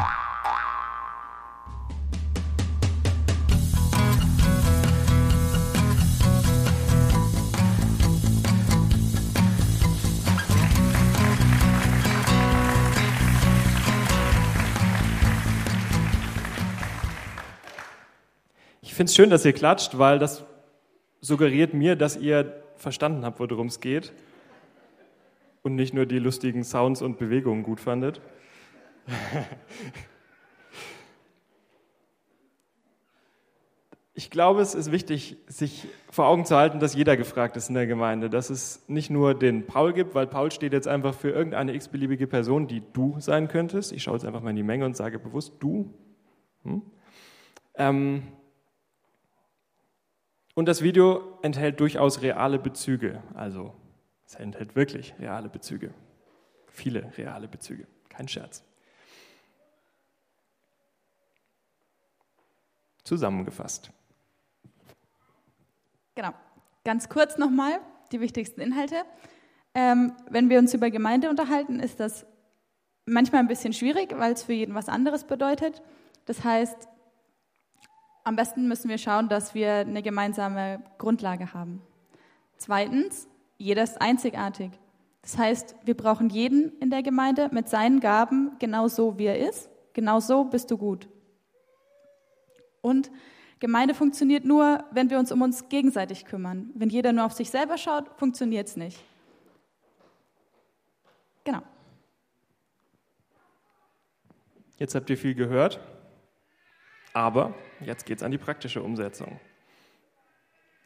Finde 19.00 19.08
es 19.08 19.16
schön, 19.16 19.30
dass 19.30 19.46
ihr 19.46 19.54
klatscht, 19.54 19.96
weil 19.96 20.18
das 20.18 20.44
suggeriert 21.22 21.72
mir, 21.72 21.96
dass 21.96 22.18
ihr 22.18 22.62
verstanden 22.76 23.24
habt, 23.24 23.40
worum 23.40 23.68
es 23.68 23.80
geht 23.80 24.12
und 25.62 25.74
nicht 25.74 25.94
nur 25.94 26.04
die 26.04 26.18
lustigen 26.18 26.64
Sounds 26.64 27.00
und 27.00 27.16
Bewegungen 27.16 27.62
gut 27.62 27.80
fandet. 27.80 28.20
Ich 34.12 34.28
glaube, 34.28 34.60
es 34.60 34.74
ist 34.74 34.92
wichtig, 34.92 35.38
sich 35.46 35.88
vor 36.10 36.26
Augen 36.26 36.44
zu 36.44 36.54
halten, 36.54 36.78
dass 36.78 36.94
jeder 36.94 37.16
gefragt 37.16 37.56
ist 37.56 37.70
in 37.70 37.74
der 37.76 37.86
Gemeinde. 37.86 38.28
Dass 38.28 38.50
es 38.50 38.84
nicht 38.86 39.08
nur 39.08 39.32
den 39.32 39.66
Paul 39.66 39.94
gibt, 39.94 40.14
weil 40.14 40.26
Paul 40.26 40.50
steht 40.50 40.74
jetzt 40.74 40.86
einfach 40.86 41.14
für 41.14 41.30
irgendeine 41.30 41.72
x-beliebige 41.72 42.26
Person, 42.26 42.66
die 42.66 42.82
du 42.92 43.16
sein 43.18 43.48
könntest. 43.48 43.92
Ich 43.92 44.02
schaue 44.02 44.16
jetzt 44.16 44.26
einfach 44.26 44.42
mal 44.42 44.50
in 44.50 44.56
die 44.56 44.62
Menge 44.62 44.84
und 44.84 44.94
sage 44.94 45.18
bewusst 45.18 45.54
du. 45.60 45.94
Hm? 46.64 46.82
Ähm, 47.76 48.24
und 50.54 50.66
das 50.66 50.82
Video 50.82 51.38
enthält 51.42 51.80
durchaus 51.80 52.22
reale 52.22 52.58
Bezüge. 52.58 53.22
Also 53.34 53.74
es 54.26 54.34
enthält 54.34 54.76
wirklich 54.76 55.14
reale 55.18 55.48
Bezüge. 55.48 55.94
Viele 56.68 57.12
reale 57.16 57.48
Bezüge. 57.48 57.86
Kein 58.08 58.28
Scherz. 58.28 58.62
Zusammengefasst. 63.04 63.90
Genau. 66.14 66.32
Ganz 66.84 67.08
kurz 67.08 67.38
nochmal 67.38 67.80
die 68.12 68.20
wichtigsten 68.20 68.60
Inhalte. 68.60 69.04
Ähm, 69.74 70.12
wenn 70.28 70.50
wir 70.50 70.58
uns 70.58 70.74
über 70.74 70.90
Gemeinde 70.90 71.30
unterhalten, 71.30 71.80
ist 71.80 72.00
das 72.00 72.26
manchmal 73.06 73.40
ein 73.40 73.48
bisschen 73.48 73.72
schwierig, 73.72 74.16
weil 74.16 74.32
es 74.32 74.42
für 74.42 74.52
jeden 74.52 74.74
was 74.74 74.88
anderes 74.88 75.24
bedeutet. 75.24 75.82
Das 76.26 76.44
heißt, 76.44 76.88
am 78.24 78.36
besten 78.36 78.68
müssen 78.68 78.88
wir 78.88 78.98
schauen, 78.98 79.28
dass 79.28 79.54
wir 79.54 79.76
eine 79.76 80.02
gemeinsame 80.02 80.82
Grundlage 80.98 81.52
haben. 81.52 81.82
Zweitens, 82.56 83.28
jeder 83.58 83.82
ist 83.82 84.00
einzigartig. 84.00 84.70
Das 85.22 85.36
heißt, 85.36 85.76
wir 85.84 85.96
brauchen 85.96 86.30
jeden 86.30 86.78
in 86.78 86.90
der 86.90 87.02
Gemeinde 87.02 87.48
mit 87.52 87.68
seinen 87.68 88.00
Gaben 88.00 88.52
genau 88.58 88.88
so, 88.88 89.18
wie 89.18 89.26
er 89.26 89.38
ist. 89.48 89.68
Genau 89.92 90.20
so 90.20 90.44
bist 90.44 90.70
du 90.70 90.78
gut. 90.78 91.08
Und 92.80 93.10
Gemeinde 93.58 93.92
funktioniert 93.92 94.44
nur, 94.44 94.84
wenn 94.90 95.10
wir 95.10 95.18
uns 95.18 95.30
um 95.32 95.42
uns 95.42 95.68
gegenseitig 95.68 96.24
kümmern. 96.24 96.70
Wenn 96.74 96.88
jeder 96.88 97.12
nur 97.12 97.26
auf 97.26 97.32
sich 97.32 97.50
selber 97.50 97.76
schaut, 97.76 98.08
funktioniert 98.16 98.68
es 98.68 98.76
nicht. 98.76 98.98
Genau. 101.44 101.60
Jetzt 104.78 104.94
habt 104.94 105.10
ihr 105.10 105.18
viel 105.18 105.34
gehört, 105.34 105.78
aber 107.12 107.54
jetzt 107.84 108.06
geht 108.06 108.18
es 108.18 108.22
an 108.22 108.30
die 108.30 108.38
praktische 108.38 108.82
Umsetzung. 108.82 109.40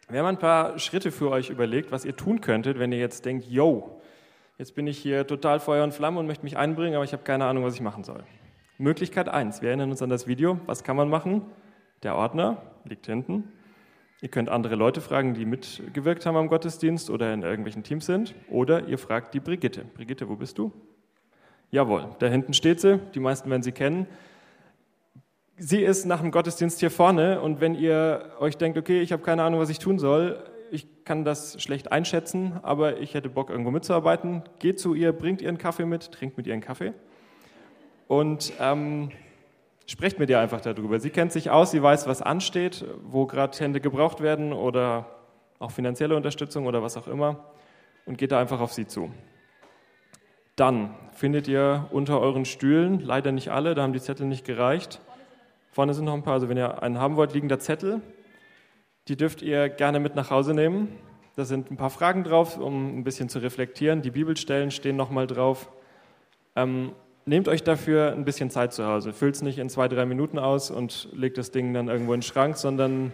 Wir 0.08 0.20
haben 0.20 0.26
ein 0.26 0.38
paar 0.38 0.78
Schritte 0.78 1.10
für 1.10 1.30
euch 1.30 1.50
überlegt, 1.50 1.90
was 1.90 2.04
ihr 2.04 2.14
tun 2.14 2.40
könntet, 2.40 2.78
wenn 2.78 2.92
ihr 2.92 2.98
jetzt 2.98 3.24
denkt, 3.24 3.46
yo, 3.46 4.00
jetzt 4.58 4.74
bin 4.74 4.86
ich 4.86 4.98
hier 4.98 5.26
total 5.26 5.60
Feuer 5.60 5.82
und 5.84 5.94
Flamme 5.94 6.20
und 6.20 6.26
möchte 6.26 6.44
mich 6.44 6.56
einbringen, 6.56 6.94
aber 6.94 7.04
ich 7.04 7.12
habe 7.12 7.22
keine 7.22 7.46
Ahnung, 7.46 7.64
was 7.64 7.74
ich 7.74 7.80
machen 7.80 8.04
soll. 8.04 8.22
Möglichkeit 8.76 9.28
1, 9.28 9.62
wir 9.62 9.68
erinnern 9.68 9.90
uns 9.90 10.02
an 10.02 10.10
das 10.10 10.26
Video, 10.26 10.60
was 10.66 10.84
kann 10.84 10.96
man 10.96 11.08
machen? 11.08 11.42
Der 12.02 12.16
Ordner 12.16 12.62
liegt 12.84 13.06
hinten. 13.06 13.52
Ihr 14.20 14.28
könnt 14.28 14.48
andere 14.48 14.74
Leute 14.74 15.00
fragen, 15.00 15.34
die 15.34 15.44
mitgewirkt 15.44 16.24
haben 16.26 16.36
am 16.36 16.48
Gottesdienst 16.48 17.10
oder 17.10 17.32
in 17.32 17.42
irgendwelchen 17.42 17.82
Teams 17.82 18.06
sind. 18.06 18.34
Oder 18.48 18.86
ihr 18.88 18.98
fragt 18.98 19.34
die 19.34 19.40
Brigitte. 19.40 19.84
Brigitte, 19.84 20.28
wo 20.28 20.36
bist 20.36 20.58
du? 20.58 20.72
Jawohl, 21.70 22.08
da 22.20 22.26
hinten 22.26 22.54
steht 22.54 22.80
sie. 22.80 23.00
Die 23.14 23.20
meisten 23.20 23.50
werden 23.50 23.62
sie 23.62 23.72
kennen. 23.72 24.06
Sie 25.56 25.82
ist 25.82 26.04
nach 26.04 26.20
dem 26.20 26.30
Gottesdienst 26.30 26.80
hier 26.80 26.90
vorne 26.90 27.40
und 27.40 27.60
wenn 27.60 27.74
ihr 27.74 28.32
euch 28.40 28.56
denkt, 28.56 28.76
okay, 28.76 29.00
ich 29.00 29.12
habe 29.12 29.22
keine 29.22 29.42
Ahnung, 29.44 29.60
was 29.60 29.70
ich 29.70 29.78
tun 29.78 29.98
soll, 29.98 30.42
ich 30.70 31.04
kann 31.04 31.24
das 31.24 31.62
schlecht 31.62 31.92
einschätzen, 31.92 32.58
aber 32.62 32.98
ich 32.98 33.14
hätte 33.14 33.28
Bock, 33.28 33.50
irgendwo 33.50 33.70
mitzuarbeiten, 33.70 34.42
geht 34.58 34.80
zu 34.80 34.94
ihr, 34.94 35.12
bringt 35.12 35.40
ihren 35.42 35.58
Kaffee 35.58 35.84
mit, 35.84 36.10
trinkt 36.10 36.36
mit 36.36 36.46
ihr 36.46 36.54
einen 36.54 36.62
Kaffee 36.62 36.92
und 38.08 38.52
ähm, 38.58 39.10
Sprecht 39.86 40.18
mit 40.18 40.30
ihr 40.30 40.40
einfach 40.40 40.62
darüber. 40.62 40.98
Sie 40.98 41.10
kennt 41.10 41.30
sich 41.32 41.50
aus, 41.50 41.70
sie 41.70 41.82
weiß, 41.82 42.06
was 42.06 42.22
ansteht, 42.22 42.86
wo 43.02 43.26
gerade 43.26 43.58
Hände 43.58 43.80
gebraucht 43.80 44.22
werden 44.22 44.54
oder 44.54 45.06
auch 45.58 45.70
finanzielle 45.70 46.16
Unterstützung 46.16 46.66
oder 46.66 46.82
was 46.82 46.96
auch 46.96 47.06
immer 47.06 47.44
und 48.06 48.16
geht 48.16 48.32
da 48.32 48.40
einfach 48.40 48.60
auf 48.60 48.72
sie 48.72 48.86
zu. 48.86 49.10
Dann 50.56 50.94
findet 51.12 51.48
ihr 51.48 51.86
unter 51.90 52.18
euren 52.20 52.46
Stühlen, 52.46 53.00
leider 53.00 53.30
nicht 53.30 53.50
alle, 53.50 53.74
da 53.74 53.82
haben 53.82 53.92
die 53.92 54.00
Zettel 54.00 54.26
nicht 54.26 54.46
gereicht. 54.46 55.00
Vorne 55.74 55.92
sind 55.92 56.04
noch 56.04 56.14
ein 56.14 56.22
paar, 56.22 56.34
also 56.34 56.48
wenn 56.48 56.56
ihr 56.56 56.82
einen 56.84 56.98
haben 56.98 57.16
wollt, 57.16 57.34
liegen 57.34 57.48
da 57.48 57.58
Zettel. 57.58 58.00
Die 59.08 59.16
dürft 59.16 59.42
ihr 59.42 59.68
gerne 59.68 59.98
mit 59.98 60.14
nach 60.14 60.30
Hause 60.30 60.54
nehmen. 60.54 60.88
Da 61.34 61.44
sind 61.44 61.68
ein 61.72 61.76
paar 61.76 61.90
Fragen 61.90 62.22
drauf, 62.22 62.58
um 62.58 62.98
ein 62.98 63.02
bisschen 63.02 63.28
zu 63.28 63.40
reflektieren. 63.40 64.00
Die 64.00 64.12
Bibelstellen 64.12 64.70
stehen 64.70 64.94
nochmal 64.94 65.26
drauf. 65.26 65.68
Ähm, 66.54 66.92
Nehmt 67.26 67.48
euch 67.48 67.62
dafür 67.64 68.12
ein 68.12 68.26
bisschen 68.26 68.50
Zeit 68.50 68.74
zu 68.74 68.86
Hause. 68.86 69.14
Füllt 69.14 69.34
es 69.34 69.42
nicht 69.42 69.58
in 69.58 69.70
zwei, 69.70 69.88
drei 69.88 70.04
Minuten 70.04 70.38
aus 70.38 70.70
und 70.70 71.08
legt 71.12 71.38
das 71.38 71.50
Ding 71.50 71.72
dann 71.72 71.88
irgendwo 71.88 72.12
in 72.12 72.20
den 72.20 72.22
Schrank, 72.22 72.58
sondern 72.58 73.12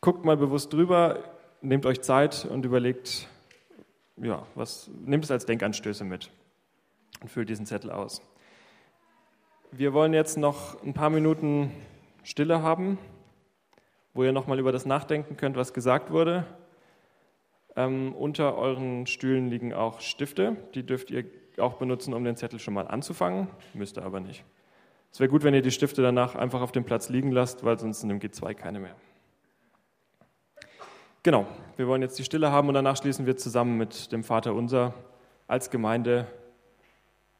guckt 0.00 0.24
mal 0.24 0.36
bewusst 0.36 0.72
drüber, 0.72 1.18
nehmt 1.62 1.84
euch 1.84 2.00
Zeit 2.00 2.46
und 2.48 2.64
überlegt, 2.64 3.28
ja, 4.16 4.46
was, 4.54 4.88
nehmt 5.04 5.24
es 5.24 5.32
als 5.32 5.46
Denkanstöße 5.46 6.04
mit 6.04 6.30
und 7.20 7.28
füllt 7.28 7.48
diesen 7.48 7.66
Zettel 7.66 7.90
aus. 7.90 8.22
Wir 9.76 9.92
wollen 9.92 10.14
jetzt 10.14 10.38
noch 10.38 10.80
ein 10.84 10.94
paar 10.94 11.10
Minuten 11.10 11.72
Stille 12.22 12.62
haben, 12.62 12.96
wo 14.12 14.22
ihr 14.22 14.30
nochmal 14.30 14.60
über 14.60 14.70
das 14.70 14.86
nachdenken 14.86 15.36
könnt, 15.36 15.56
was 15.56 15.74
gesagt 15.74 16.12
wurde. 16.12 16.46
Ähm, 17.74 18.14
unter 18.14 18.56
euren 18.56 19.08
Stühlen 19.08 19.48
liegen 19.48 19.74
auch 19.74 20.00
Stifte, 20.00 20.56
die 20.76 20.86
dürft 20.86 21.10
ihr 21.10 21.24
auch 21.58 21.74
benutzen, 21.74 22.14
um 22.14 22.22
den 22.22 22.36
Zettel 22.36 22.60
schon 22.60 22.72
mal 22.72 22.86
anzufangen, 22.86 23.48
müsst 23.72 23.98
ihr 23.98 24.04
aber 24.04 24.20
nicht. 24.20 24.44
Es 25.10 25.18
wäre 25.18 25.28
gut, 25.28 25.42
wenn 25.42 25.54
ihr 25.54 25.62
die 25.62 25.72
Stifte 25.72 26.02
danach 26.02 26.36
einfach 26.36 26.60
auf 26.60 26.70
dem 26.70 26.84
Platz 26.84 27.08
liegen 27.08 27.32
lasst, 27.32 27.64
weil 27.64 27.76
sonst 27.76 28.04
in 28.04 28.10
dem 28.10 28.20
G2 28.20 28.54
keine 28.54 28.78
mehr. 28.78 28.94
Genau, 31.24 31.48
wir 31.76 31.88
wollen 31.88 32.02
jetzt 32.02 32.16
die 32.16 32.24
Stille 32.24 32.52
haben 32.52 32.68
und 32.68 32.74
danach 32.74 32.96
schließen 32.96 33.26
wir 33.26 33.36
zusammen 33.36 33.76
mit 33.76 34.12
dem 34.12 34.22
Vater 34.22 34.54
Unser 34.54 34.94
als 35.48 35.68
Gemeinde, 35.68 36.28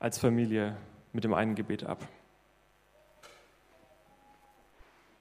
als 0.00 0.18
Familie 0.18 0.76
mit 1.12 1.22
dem 1.22 1.32
einen 1.32 1.54
Gebet 1.54 1.84
ab. 1.84 2.08